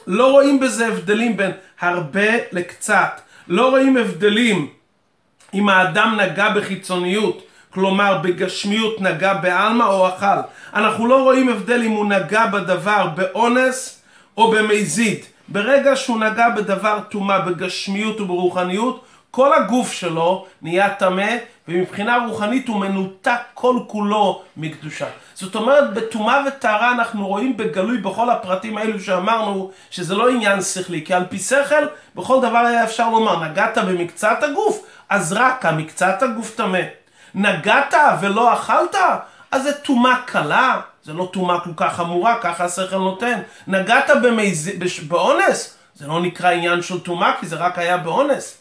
לא 0.06 0.30
רואים 0.30 0.60
בזה 0.60 0.86
הבדלים 0.86 1.36
בין 1.36 1.50
הרבה 1.80 2.28
לקצת. 2.52 3.20
לא 3.48 3.70
רואים 3.70 3.96
הבדלים 3.96 4.68
אם 5.54 5.68
האדם 5.68 6.20
נגע 6.20 6.48
בחיצוניות 6.54 7.42
כלומר 7.74 8.18
בגשמיות 8.22 9.00
נגע 9.00 9.34
בעלמא 9.34 9.84
או 9.84 10.08
אכל. 10.08 10.40
אנחנו 10.74 11.06
לא 11.06 11.22
רואים 11.22 11.48
הבדל 11.48 11.82
אם 11.82 11.90
הוא 11.90 12.06
נגע 12.06 12.46
בדבר 12.46 13.06
באונס 13.06 14.02
או 14.36 14.50
במזיד. 14.50 15.18
ברגע 15.48 15.96
שהוא 15.96 16.18
נגע 16.18 16.48
בדבר 16.48 16.98
טומאה 17.10 17.40
בגשמיות 17.40 18.20
וברוחניות, 18.20 19.04
כל 19.30 19.52
הגוף 19.52 19.92
שלו 19.92 20.46
נהיה 20.62 20.94
טמא, 20.94 21.36
ומבחינה 21.68 22.18
רוחנית 22.26 22.68
הוא 22.68 22.80
מנותק 22.80 23.40
כל 23.54 23.76
כולו 23.86 24.42
מקדושה. 24.56 25.06
זאת 25.34 25.54
אומרת, 25.54 25.94
בטומאה 25.94 26.42
וטהרה 26.46 26.92
אנחנו 26.92 27.26
רואים 27.26 27.56
בגלוי 27.56 27.98
בכל 27.98 28.30
הפרטים 28.30 28.78
האלו 28.78 29.00
שאמרנו, 29.00 29.70
שזה 29.90 30.14
לא 30.14 30.30
עניין 30.30 30.62
שכלי, 30.62 31.04
כי 31.04 31.14
על 31.14 31.24
פי 31.28 31.38
שכל, 31.38 31.86
בכל 32.14 32.38
דבר 32.42 32.58
היה 32.58 32.84
אפשר 32.84 33.10
לומר, 33.10 33.44
נגעת 33.44 33.78
במקצת 33.78 34.38
הגוף, 34.42 34.86
אז 35.08 35.32
רק 35.32 35.66
המקצת 35.66 36.22
הגוף 36.22 36.54
טמא. 36.56 37.03
נגעת 37.34 37.94
ולא 38.20 38.54
אכלת, 38.54 38.96
אז 39.50 39.62
זה 39.62 39.72
טומאה 39.72 40.16
קלה, 40.24 40.80
זה 41.04 41.12
לא 41.12 41.30
טומאה 41.32 41.60
כל 41.60 41.70
כך 41.76 41.96
חמורה, 41.96 42.38
ככה 42.40 42.64
השכל 42.64 42.96
נותן. 42.96 43.40
נגעת 43.66 44.10
במז... 44.22 44.70
באונס, 45.08 45.76
זה 45.94 46.06
לא 46.06 46.20
נקרא 46.20 46.50
עניין 46.50 46.82
של 46.82 47.00
טומאה, 47.00 47.32
כי 47.40 47.46
זה 47.46 47.56
רק 47.56 47.78
היה 47.78 47.96
באונס. 47.96 48.58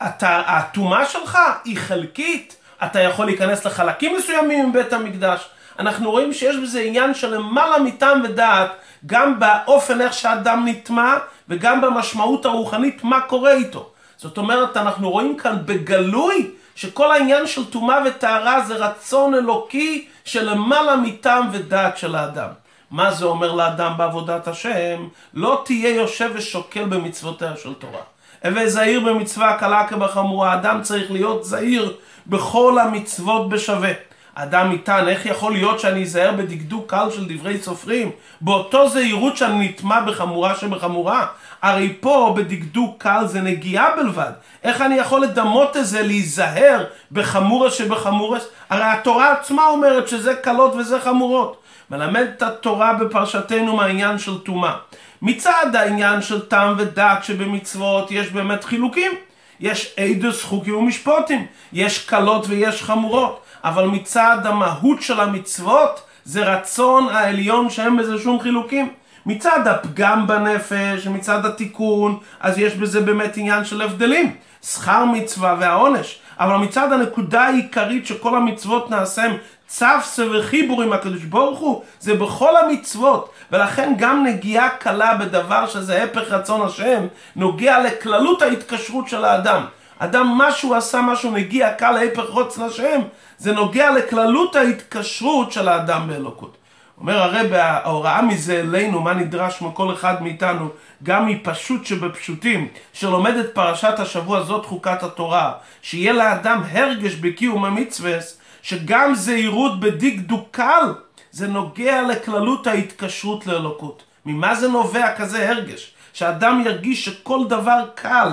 הטומאה 0.00 1.06
שלך 1.06 1.38
היא 1.64 1.78
חלקית, 1.78 2.56
אתה 2.84 3.00
יכול 3.00 3.26
להיכנס 3.26 3.66
לחלקים 3.66 4.16
מסוימים 4.16 4.68
מבית 4.68 4.92
המקדש. 4.92 5.48
אנחנו 5.78 6.10
רואים 6.10 6.32
שיש 6.32 6.56
בזה 6.56 6.80
עניין 6.80 7.14
של 7.14 7.34
למעלה 7.34 7.78
מטעם 7.78 8.20
ודעת, 8.24 8.70
גם 9.06 9.38
באופן 9.38 10.00
איך 10.00 10.12
שאדם 10.12 10.68
נטמע, 10.68 11.14
וגם 11.48 11.80
במשמעות 11.80 12.44
הרוחנית, 12.44 13.04
מה 13.04 13.20
קורה 13.20 13.52
איתו. 13.52 13.90
זאת 14.16 14.38
אומרת, 14.38 14.76
אנחנו 14.76 15.10
רואים 15.10 15.36
כאן 15.36 15.56
בגלוי 15.64 16.50
שכל 16.76 17.12
העניין 17.12 17.46
של 17.46 17.64
טומאה 17.64 17.98
וטהרה 18.06 18.60
זה 18.60 18.74
רצון 18.74 19.34
אלוקי 19.34 20.06
שלמעלה 20.24 20.96
מטעם 20.96 21.48
ודעת 21.52 21.96
של 21.98 22.14
האדם. 22.14 22.48
מה 22.90 23.10
זה 23.10 23.24
אומר 23.24 23.52
לאדם 23.52 23.92
בעבודת 23.96 24.48
השם? 24.48 25.08
לא 25.34 25.62
תהיה 25.64 25.94
יושב 25.94 26.30
ושוקל 26.34 26.84
במצוותיה 26.84 27.56
של 27.62 27.74
תורה. 27.74 28.00
הווה 28.44 28.68
זהיר 28.68 29.00
במצווה 29.00 29.58
קלה 29.58 29.86
כבחמורה, 29.88 30.52
האדם 30.52 30.82
צריך 30.82 31.10
להיות 31.10 31.44
זהיר 31.44 31.96
בכל 32.26 32.78
המצוות 32.78 33.48
בשווה. 33.48 33.92
אדם 34.34 34.72
יטען, 34.72 35.08
איך 35.08 35.26
יכול 35.26 35.52
להיות 35.52 35.80
שאני 35.80 36.02
אזהר 36.02 36.32
בדקדוק 36.32 36.90
קל 36.90 37.08
של 37.10 37.24
דברי 37.28 37.58
סופרים? 37.58 38.10
באותו 38.40 38.88
זהירות 38.88 39.36
שאני 39.36 39.68
נטמע 39.68 40.00
בחמורה 40.00 40.54
שבחמורה? 40.54 41.26
הרי 41.62 41.92
פה 42.00 42.34
בדקדוק 42.36 42.94
קל 43.02 43.26
זה 43.26 43.40
נגיעה 43.40 43.96
בלבד. 43.96 44.30
איך 44.64 44.80
אני 44.80 44.94
יכול 44.94 45.22
לדמות 45.22 45.76
את 45.76 45.86
זה, 45.86 46.02
להיזהר 46.02 46.84
בחמורה 47.12 47.70
שבחמורה? 47.70 48.38
הרי 48.70 48.84
התורה 48.84 49.32
עצמה 49.32 49.66
אומרת 49.66 50.08
שזה 50.08 50.34
קלות 50.34 50.74
וזה 50.74 51.00
חמורות. 51.00 51.60
מלמד 51.90 52.26
את 52.36 52.42
התורה 52.42 52.92
בפרשתנו 52.92 53.76
מהעניין 53.76 54.18
של 54.18 54.38
טומאה. 54.38 54.74
מצד 55.22 55.66
העניין 55.74 56.22
של 56.22 56.40
טעם 56.40 56.74
ודעת 56.78 57.24
שבמצוות 57.24 58.10
יש 58.10 58.28
באמת 58.28 58.64
חילוקים. 58.64 59.12
יש 59.60 59.94
אידוס 59.98 60.44
חוקי 60.44 60.72
ומשפוטים, 60.72 61.46
יש 61.72 62.04
קלות 62.04 62.44
ויש 62.48 62.82
חמורות. 62.82 63.40
אבל 63.64 63.84
מצד 63.84 64.38
המהות 64.44 65.02
של 65.02 65.20
המצוות 65.20 66.02
זה 66.24 66.44
רצון 66.44 67.08
העליון 67.08 67.70
שאין 67.70 67.96
בזה 67.96 68.18
שום 68.18 68.40
חילוקים. 68.40 68.92
מצד 69.26 69.68
הפגם 69.68 70.26
בנפש, 70.26 71.06
מצד 71.06 71.46
התיקון, 71.46 72.18
אז 72.40 72.58
יש 72.58 72.74
בזה 72.74 73.00
באמת 73.00 73.36
עניין 73.36 73.64
של 73.64 73.82
הבדלים. 73.82 74.36
שכר 74.62 75.04
מצווה 75.04 75.56
והעונש. 75.60 76.18
אבל 76.40 76.56
מצד 76.56 76.92
הנקודה 76.92 77.42
העיקרית 77.42 78.06
שכל 78.06 78.36
המצוות 78.36 78.90
נעשם 78.90 79.32
צפסה 79.66 80.24
וחיבור 80.30 80.82
עם 80.82 80.92
הקדוש 80.92 81.24
ברוך 81.24 81.58
הוא, 81.58 81.82
זה 82.00 82.14
בכל 82.14 82.56
המצוות. 82.56 83.30
ולכן 83.52 83.92
גם 83.98 84.24
נגיעה 84.24 84.68
קלה 84.68 85.14
בדבר 85.14 85.66
שזה 85.66 86.02
הפך 86.02 86.32
רצון 86.32 86.66
השם, 86.66 87.06
נוגע 87.36 87.82
לכללות 87.82 88.42
ההתקשרות 88.42 89.08
של 89.08 89.24
האדם. 89.24 89.64
אדם 89.98 90.26
משהו 90.26 90.74
עשה 90.74 91.00
משהו 91.00 91.30
נגיע 91.30 91.72
קל 91.72 91.90
להפך 91.90 92.30
רוצן 92.30 92.62
השם, 92.62 93.00
זה 93.38 93.52
נוגע 93.52 93.90
לכללות 93.90 94.56
ההתקשרות 94.56 95.52
של 95.52 95.68
האדם 95.68 96.08
באלוקות. 96.08 96.55
אומר 97.00 97.22
הרב, 97.22 97.52
ההוראה 97.52 98.22
מזה 98.22 98.60
אלינו, 98.60 99.00
מה 99.00 99.14
נדרש 99.14 99.62
מכל 99.62 99.92
אחד 99.94 100.22
מאיתנו, 100.22 100.68
גם 101.02 101.26
מפשוט 101.26 101.86
שבפשוטים, 101.86 102.68
שלומד 102.92 103.36
את 103.36 103.54
פרשת 103.54 103.94
השבוע 103.98 104.42
זאת 104.42 104.66
חוקת 104.66 105.02
התורה, 105.02 105.52
שיהיה 105.82 106.12
לאדם 106.12 106.62
הרגש 106.70 107.14
בקיום 107.14 107.64
המצווה, 107.64 108.18
שגם 108.62 109.14
זהירות 109.14 109.80
בדקדוק 109.80 110.48
קל, 110.50 110.94
זה 111.30 111.48
נוגע 111.48 112.02
לכללות 112.02 112.66
ההתקשרות 112.66 113.46
לאלוקות. 113.46 114.02
ממה 114.26 114.54
זה 114.54 114.68
נובע 114.68 115.16
כזה 115.16 115.50
הרגש? 115.50 115.92
שאדם 116.12 116.62
ירגיש 116.66 117.04
שכל 117.04 117.40
דבר 117.48 117.84
קל, 117.94 118.28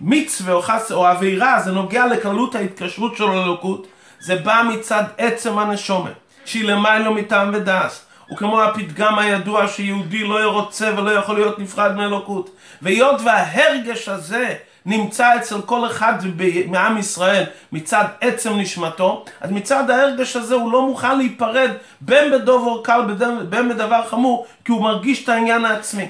מצווה 0.00 0.54
או 0.54 0.62
חס 0.62 0.92
או 0.92 1.06
עבירה, 1.06 1.60
זה 1.60 1.72
נוגע 1.72 2.06
לכללות 2.06 2.54
ההתקשרות 2.54 3.16
של 3.16 3.24
אלוקות, 3.24 3.86
זה 4.20 4.36
בא 4.36 4.62
מצד 4.68 5.04
עצם 5.18 5.58
הנשומת, 5.58 6.12
שהיא 6.44 6.64
למיילו 6.64 7.14
מטעם 7.14 7.52
ודס. 8.30 8.32
וכמו 8.32 8.62
הפתגם 8.62 9.18
הידוע 9.18 9.68
שיהודי 9.68 10.24
לא 10.24 10.50
רוצה 10.50 10.90
ולא 10.96 11.10
יכול 11.10 11.34
להיות 11.34 11.58
נפרד 11.58 11.96
מאלוקות. 11.96 12.50
והיות 12.82 13.20
וההרגש 13.24 14.08
הזה 14.08 14.54
נמצא 14.86 15.36
אצל 15.36 15.60
כל 15.60 15.86
אחד 15.86 16.14
מעם 16.66 16.98
ישראל 16.98 17.44
מצד 17.72 18.04
עצם 18.20 18.58
נשמתו, 18.58 19.24
אז 19.40 19.50
מצד 19.50 19.90
ההרגש 19.90 20.36
הזה 20.36 20.54
הוא 20.54 20.72
לא 20.72 20.86
מוכן 20.86 21.18
להיפרד 21.18 21.70
בין 22.00 22.32
בדובר 22.32 22.82
קל 22.82 23.00
בין 23.48 23.68
בדבר 23.68 24.06
חמור, 24.08 24.46
כי 24.64 24.72
הוא 24.72 24.82
מרגיש 24.82 25.24
את 25.24 25.28
העניין 25.28 25.64
העצמי. 25.64 26.08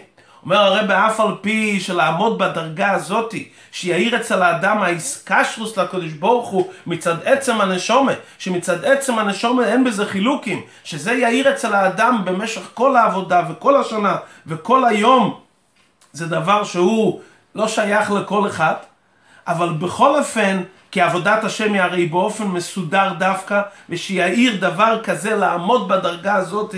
אומר 0.49 0.61
הרב 0.61 0.91
אף 0.91 1.21
על 1.21 1.35
פי 1.41 1.81
שלעמוד 1.81 2.39
בדרגה 2.39 2.91
הזאתי, 2.91 3.49
שיאיר 3.73 4.17
אצל 4.17 4.43
האדם 4.43 4.83
האיסקשרוס 4.83 5.77
לקדוש 5.77 6.13
ברוך 6.13 6.49
הוא 6.49 6.69
מצד 6.87 7.15
עצם 7.25 7.61
הנשומה, 7.61 8.13
שמצד 8.39 8.85
עצם 8.85 9.19
הנשומה 9.19 9.65
אין 9.65 9.85
בזה 9.85 10.07
חילוקים, 10.07 10.63
שזה 10.85 11.13
יאיר 11.13 11.51
אצל 11.51 11.75
האדם 11.75 12.23
במשך 12.25 12.61
כל 12.75 12.97
העבודה 12.97 13.43
וכל 13.51 13.77
השנה 13.77 14.17
וכל 14.47 14.85
היום, 14.85 15.41
זה 16.13 16.27
דבר 16.27 16.65
שהוא 16.65 17.21
לא 17.55 17.69
שייך 17.69 18.11
לכל 18.11 18.47
אחד, 18.47 18.75
אבל 19.47 19.69
בכל 19.69 20.19
אופן, 20.19 20.63
כי 20.91 21.01
עבודת 21.01 21.45
השם 21.45 21.73
היא 21.73 21.83
הרי 21.83 22.07
באופן 22.07 22.45
מסודר 22.45 23.13
דווקא, 23.19 23.61
ושיעיר 23.89 24.57
דבר 24.61 25.01
כזה 25.03 25.37
לעמוד 25.37 25.89
בדרגה 25.89 26.35
הזאת, 26.35 26.75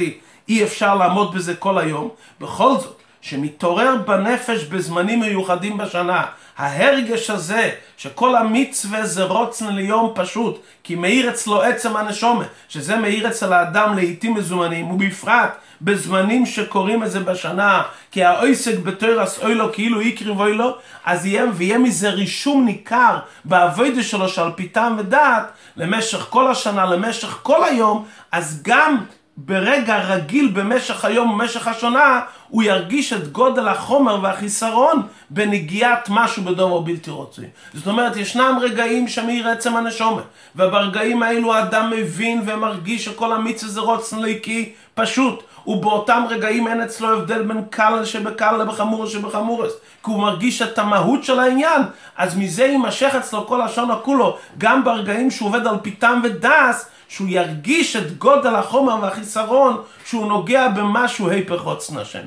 אי 0.49 0.65
אפשר 0.65 0.95
לעמוד 0.95 1.35
בזה 1.35 1.55
כל 1.55 1.79
היום. 1.79 2.09
בכל 2.41 2.73
זאת, 2.79 3.00
שמתעורר 3.21 3.97
בנפש 4.07 4.65
בזמנים 4.65 5.21
מיוחדים 5.21 5.79
בשנה, 5.79 6.25
ההרגש 6.59 7.31
הזה, 7.31 7.71
שכל 7.97 8.37
המצווה 8.37 9.07
זה 9.07 9.25
רוצן 9.25 9.75
ליום 9.75 10.13
פשוט, 10.15 10.63
כי 10.85 10.95
מאיר 10.95 11.31
אצלו 11.31 11.63
עצם 11.63 11.97
הנשומה, 11.97 12.45
שזה 12.69 12.97
מאיר 12.97 13.29
אצל 13.29 13.53
האדם 13.53 13.97
לעיתים 13.97 14.35
מזומנים, 14.35 14.91
ובפרט 14.91 15.51
בזמנים 15.83 16.47
שקוראים 16.47 17.03
את 17.03 17.11
זה 17.11 17.21
בשנה, 17.21 17.83
כי 18.11 18.25
האויסק 18.25 18.79
בתוירס 18.79 19.39
אוי 19.43 19.55
לו 19.55 19.73
כאילו 19.73 20.03
יקריב 20.03 20.41
אוי 20.41 20.53
לו, 20.55 20.77
אז 21.05 21.27
יהיה, 21.27 21.45
ויהיה 21.55 21.79
מזה 21.79 22.11
רישום 22.11 22.65
ניכר 22.65 23.19
באבוידה 23.45 24.03
שלו 24.03 24.29
שעל 24.29 24.53
פיתם 24.53 24.97
ודעת, 24.99 25.51
למשך 25.77 26.27
כל 26.31 26.51
השנה, 26.51 26.87
למשך 26.87 27.39
כל 27.43 27.65
היום, 27.65 28.05
אז 28.33 28.61
גם 28.63 29.05
ברגע 29.45 29.99
רגיל 29.99 30.49
במשך 30.49 31.05
היום 31.05 31.31
ובמשך 31.31 31.69
השנה, 31.69 32.21
הוא 32.49 32.63
ירגיש 32.63 33.13
את 33.13 33.33
גודל 33.33 33.69
החומר 33.69 34.19
והחיסרון 34.23 35.03
בנגיעת 35.31 36.09
משהו 36.11 36.43
בדומו 36.43 36.83
בלתי 36.83 37.11
רוצוי. 37.11 37.45
זאת 37.75 37.87
אומרת, 37.87 38.17
ישנם 38.17 38.59
רגעים 38.61 39.09
שמאיר 39.09 39.49
עצם 39.49 39.77
הנשומת, 39.77 40.25
וברגעים 40.57 41.23
האלו 41.23 41.55
האדם 41.55 41.91
מבין 41.91 42.43
ומרגיש 42.47 43.05
שכל 43.05 43.33
המיץ 43.33 43.65
הזה 43.65 43.81
רוצן 43.81 44.19
ליקי 44.19 44.73
פשוט. 44.95 45.43
ובאותם 45.67 46.25
רגעים 46.29 46.69
אין 46.69 46.81
אצלו 46.81 47.13
הבדל 47.13 47.43
בין 47.43 47.63
קל 47.71 48.05
שבקל 48.05 48.57
לבחמורס 48.57 49.13
שבחמורס, 49.13 49.73
כי 50.05 50.11
הוא 50.11 50.23
מרגיש 50.23 50.63
את 50.63 50.79
המהות 50.79 51.25
של 51.25 51.39
העניין, 51.39 51.83
אז 52.17 52.37
מזה 52.37 52.65
יימשך 52.65 53.15
אצלו 53.19 53.47
כל 53.47 53.63
השון 53.63 53.91
הכולו, 53.91 54.37
גם 54.59 54.85
ברגעים 54.85 55.31
שהוא 55.31 55.49
עובד 55.49 55.67
על 55.67 55.77
פיתם 55.83 56.21
ודס, 56.25 56.89
שהוא 57.11 57.29
ירגיש 57.29 57.97
את 57.97 58.19
גודל 58.19 58.55
החומר 58.55 58.97
והחיסרון 59.03 59.83
שהוא 60.05 60.27
נוגע 60.27 60.69
במשהו 60.69 61.31
היפך 61.31 61.61
רוצן 61.61 61.99
השם. 61.99 62.23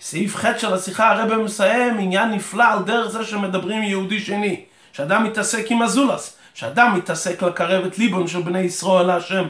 סעיף 0.00 0.36
ח' 0.36 0.44
של 0.58 0.74
השיחה 0.74 1.12
הרב 1.12 1.42
מסיים 1.42 1.98
עניין 1.98 2.30
נפלא 2.30 2.64
על 2.72 2.82
דרך 2.82 3.08
זה 3.08 3.24
שמדברים 3.24 3.82
יהודי 3.82 4.20
שני, 4.20 4.64
שאדם 4.92 5.24
מתעסק 5.24 5.70
עם 5.70 5.82
הזולס, 5.82 6.36
שאדם 6.54 6.94
מתעסק 6.94 7.42
לקרב 7.42 7.84
את 7.84 7.98
ליבון 7.98 8.26
של 8.26 8.42
בני 8.42 8.60
ישראל 8.60 9.06
להשם 9.06 9.44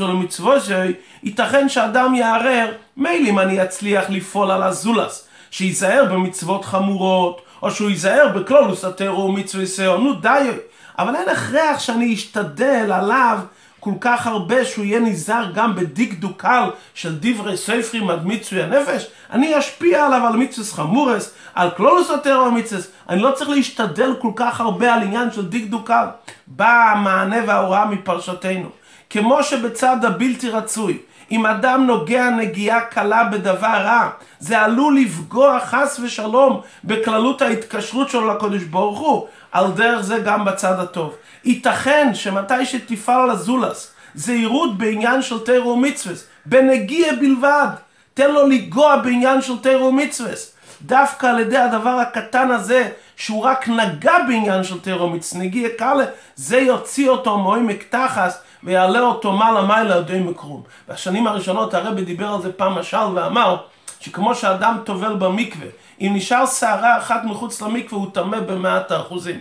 ולמצוות 0.00 0.62
ייתכן 1.22 1.68
שאדם 1.68 2.14
יערער 2.14 2.72
מילא 2.96 3.28
אם 3.28 3.38
אני 3.38 3.62
אצליח 3.62 4.04
לפעול 4.08 4.50
על 4.50 4.62
הזולס, 4.62 5.28
שייזהר 5.50 6.04
במצוות 6.04 6.64
חמורות, 6.64 7.42
או 7.62 7.70
שהוא 7.70 7.90
ייזהר 7.90 8.28
בכלולוס 8.28 8.84
הטרו 8.84 9.24
ומצווה 9.24 9.66
נו 9.98 10.14
די, 10.14 10.50
אבל 10.98 11.16
אין 11.16 11.28
הכרח 11.28 11.78
שאני 11.78 12.14
אשתדל 12.14 12.92
עליו 12.92 13.38
כל 13.84 13.94
כך 14.00 14.26
הרבה 14.26 14.64
שהוא 14.64 14.84
יהיה 14.84 15.00
נזהר 15.00 15.52
גם 15.54 15.74
בדקדוק 15.74 16.42
קל 16.42 16.70
של 16.94 17.18
דברי 17.20 17.56
ספרים 17.56 18.10
עד 18.10 18.26
מיצוי 18.26 18.62
הנפש, 18.62 19.06
אני 19.30 19.58
אשפיע 19.58 20.06
עליו 20.06 20.26
על 20.26 20.36
מיצוס 20.36 20.72
חמורס, 20.72 21.34
על 21.54 21.70
כלולוס 21.70 22.10
הטרו 22.10 22.46
המיצוס, 22.46 22.90
אני 23.08 23.22
לא 23.22 23.30
צריך 23.30 23.50
להשתדל 23.50 24.14
כל 24.18 24.30
כך 24.36 24.60
הרבה 24.60 24.94
על 24.94 25.02
עניין 25.02 25.32
של 25.32 25.48
דקדוק 25.48 25.86
קל. 25.86 26.06
בא 26.46 26.92
המענה 26.92 27.36
וההוראה 27.46 27.86
מפרשתנו. 27.86 28.68
כמו 29.10 29.42
שבצד 29.42 30.04
הבלתי 30.04 30.48
רצוי, 30.48 30.98
אם 31.30 31.46
אדם 31.46 31.86
נוגע 31.86 32.30
נגיעה 32.30 32.80
קלה 32.80 33.24
בדבר 33.24 33.66
רע, 33.66 34.08
זה 34.38 34.60
עלול 34.60 34.98
לפגוע 34.98 35.60
חס 35.60 36.00
ושלום 36.02 36.60
בכללות 36.84 37.42
ההתקשרות 37.42 38.10
שלו 38.10 38.28
לקדוש 38.34 38.62
ברוך 38.62 38.98
הוא, 38.98 39.26
על 39.52 39.72
דרך 39.72 40.00
זה 40.00 40.18
גם 40.18 40.44
בצד 40.44 40.78
הטוב. 40.78 41.14
ייתכן 41.44 42.10
שמתי 42.14 42.66
שתפעל 42.66 43.20
על 43.20 43.30
הזולס, 43.30 43.92
זהירות 44.14 44.78
בעניין 44.78 45.22
של 45.22 45.44
תירו 45.44 45.70
ומצווס, 45.70 46.26
בנגיע 46.46 47.12
בלבד, 47.20 47.68
תן 48.14 48.30
לו 48.30 48.46
לגוע 48.48 48.96
בעניין 48.96 49.42
של 49.42 49.58
תירו 49.58 49.86
ומצווס. 49.86 50.52
דווקא 50.82 51.26
על 51.26 51.40
ידי 51.40 51.58
הדבר 51.58 51.90
הקטן 51.90 52.50
הזה, 52.50 52.88
שהוא 53.16 53.44
רק 53.44 53.68
נגע 53.68 54.18
בעניין 54.28 54.64
של 54.64 54.80
תירו 54.80 55.12
נגיע 55.34 55.68
קלה, 55.78 56.04
זה 56.36 56.58
יוציא 56.58 57.08
אותו 57.08 57.38
מעומק 57.38 57.84
תחס 57.90 58.38
ויעלה 58.64 59.00
אותו 59.00 59.32
מעלה 59.32 59.62
מעלה 59.62 59.94
עדי 59.94 60.18
מקרום. 60.18 60.62
בשנים 60.88 61.26
הראשונות 61.26 61.74
הרבי 61.74 62.04
דיבר 62.04 62.28
על 62.34 62.42
זה 62.42 62.52
פעם 62.52 62.74
משל 62.74 63.06
ואמר 63.14 63.56
שכמו 64.00 64.34
שאדם 64.34 64.76
טובל 64.84 65.14
במקווה, 65.14 65.66
אם 66.02 66.12
נשאר 66.14 66.46
שערה 66.46 66.98
אחת 66.98 67.24
מחוץ 67.24 67.62
למקווה 67.62 68.00
הוא 68.00 68.10
טמא 68.12 68.40
במאת 68.40 68.90
האחוזים. 68.90 69.40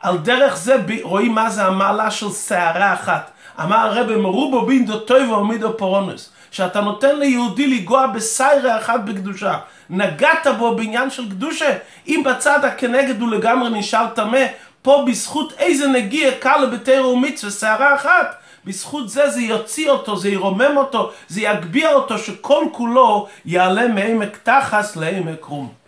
על 0.00 0.18
דרך 0.18 0.56
זה 0.56 0.76
רואים 1.02 1.32
מה 1.32 1.50
זה 1.50 1.64
המעלה 1.64 2.10
של 2.10 2.30
שערה 2.30 2.94
אחת. 2.94 3.30
אמר 3.60 3.76
הרבי 3.76 4.16
מרובו 4.16 4.66
בין 4.66 4.86
דו 4.86 4.98
טוי 4.98 5.26
ועמידו 5.26 5.78
פורונס. 5.78 6.30
שאתה 6.50 6.80
נותן 6.80 7.18
ליהודי 7.18 7.66
לגוע 7.66 8.06
בסיירה 8.06 8.78
אחת 8.78 9.00
בקדושה. 9.04 9.58
נגעת 9.90 10.46
בו 10.58 10.76
בעניין 10.76 11.10
של 11.10 11.30
קדושה. 11.30 11.76
אם 12.08 12.22
בצד 12.26 12.64
הכנגד 12.64 13.20
הוא 13.20 13.30
לגמרי 13.30 13.70
נשאר 13.70 14.06
טמא, 14.14 14.44
פה 14.82 15.04
בזכות 15.06 15.52
איזה 15.58 15.86
נגיע 15.86 16.30
קל 16.38 16.56
לבתרו 16.62 17.08
ומצווה, 17.08 17.52
שערה 17.52 17.94
אחת. 17.94 18.34
בזכות 18.64 19.08
זה 19.08 19.30
זה 19.30 19.40
יוציא 19.40 19.90
אותו, 19.90 20.16
זה 20.16 20.28
ירומם 20.28 20.76
אותו, 20.76 21.10
זה 21.28 21.40
יגביה 21.40 21.92
אותו, 21.92 22.18
שכל 22.18 22.64
כולו 22.72 23.28
יעלה 23.44 23.88
מעמק 23.88 24.38
תחס 24.42 24.96
לעמק 24.96 25.44
רום. 25.44 25.83